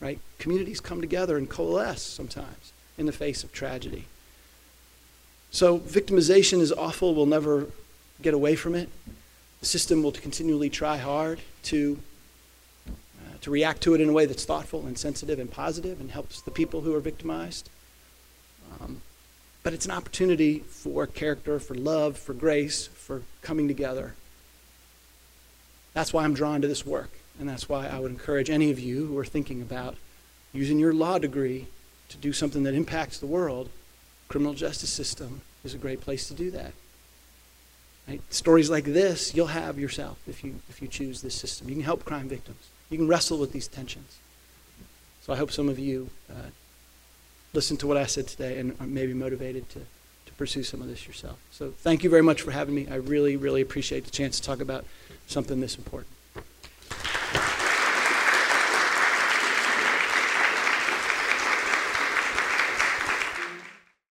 right? 0.00 0.18
Communities 0.38 0.80
come 0.80 1.00
together 1.00 1.36
and 1.36 1.48
coalesce 1.48 2.02
sometimes 2.02 2.72
in 2.98 3.06
the 3.06 3.12
face 3.12 3.44
of 3.44 3.52
tragedy. 3.52 4.04
So, 5.50 5.78
victimization 5.78 6.60
is 6.60 6.72
awful. 6.72 7.14
We'll 7.14 7.26
never 7.26 7.68
get 8.20 8.34
away 8.34 8.54
from 8.54 8.74
it. 8.74 8.90
The 9.60 9.66
system 9.66 10.02
will 10.02 10.12
continually 10.12 10.68
try 10.68 10.98
hard 10.98 11.40
to, 11.64 11.98
uh, 12.86 13.38
to 13.40 13.50
react 13.50 13.80
to 13.82 13.94
it 13.94 14.00
in 14.00 14.08
a 14.08 14.12
way 14.12 14.26
that's 14.26 14.44
thoughtful 14.44 14.86
and 14.86 14.98
sensitive 14.98 15.38
and 15.38 15.50
positive 15.50 16.00
and 16.00 16.10
helps 16.10 16.42
the 16.42 16.50
people 16.50 16.82
who 16.82 16.94
are 16.94 17.00
victimized. 17.00 17.70
Um, 18.80 19.00
but 19.62 19.72
it's 19.72 19.86
an 19.86 19.92
opportunity 19.92 20.60
for 20.60 21.06
character, 21.06 21.58
for 21.58 21.74
love, 21.74 22.18
for 22.18 22.34
grace, 22.34 22.86
for 22.86 23.22
coming 23.40 23.68
together. 23.68 24.14
That's 25.94 26.12
why 26.12 26.24
I'm 26.24 26.34
drawn 26.34 26.60
to 26.60 26.68
this 26.68 26.84
work. 26.86 27.10
And 27.40 27.48
that's 27.48 27.68
why 27.68 27.86
I 27.86 27.98
would 28.00 28.10
encourage 28.10 28.50
any 28.50 28.70
of 28.70 28.78
you 28.78 29.06
who 29.06 29.18
are 29.18 29.24
thinking 29.24 29.62
about 29.62 29.96
using 30.52 30.78
your 30.78 30.92
law 30.92 31.18
degree 31.18 31.68
to 32.08 32.16
do 32.16 32.32
something 32.32 32.62
that 32.62 32.74
impacts 32.74 33.18
the 33.18 33.26
world, 33.26 33.68
criminal 34.28 34.54
justice 34.54 34.90
system 34.90 35.42
is 35.64 35.74
a 35.74 35.78
great 35.78 36.00
place 36.00 36.28
to 36.28 36.34
do 36.34 36.50
that. 36.50 36.72
Right? 38.08 38.22
Stories 38.32 38.70
like 38.70 38.84
this 38.84 39.34
you'll 39.34 39.48
have 39.48 39.78
yourself 39.78 40.18
if 40.26 40.42
you 40.42 40.60
if 40.68 40.80
you 40.80 40.88
choose 40.88 41.20
this 41.20 41.34
system. 41.34 41.68
You 41.68 41.74
can 41.74 41.84
help 41.84 42.04
crime 42.04 42.28
victims. 42.28 42.68
You 42.90 42.98
can 42.98 43.08
wrestle 43.08 43.38
with 43.38 43.52
these 43.52 43.68
tensions. 43.68 44.18
So 45.20 45.32
I 45.34 45.36
hope 45.36 45.52
some 45.52 45.68
of 45.68 45.78
you 45.78 46.08
uh, 46.30 46.48
listen 47.52 47.76
to 47.78 47.86
what 47.86 47.98
I 47.98 48.06
said 48.06 48.26
today 48.26 48.58
and 48.58 48.74
are 48.80 48.86
maybe 48.86 49.12
motivated 49.12 49.68
to, 49.70 49.80
to 49.80 50.32
pursue 50.38 50.62
some 50.62 50.80
of 50.80 50.88
this 50.88 51.06
yourself. 51.06 51.38
So 51.50 51.70
thank 51.70 52.02
you 52.02 52.08
very 52.08 52.22
much 52.22 52.40
for 52.40 52.50
having 52.50 52.74
me. 52.74 52.88
I 52.90 52.94
really, 52.94 53.36
really 53.36 53.60
appreciate 53.60 54.06
the 54.06 54.10
chance 54.10 54.40
to 54.40 54.46
talk 54.46 54.60
about 54.60 54.86
something 55.26 55.60
this 55.60 55.76
important. 55.76 56.17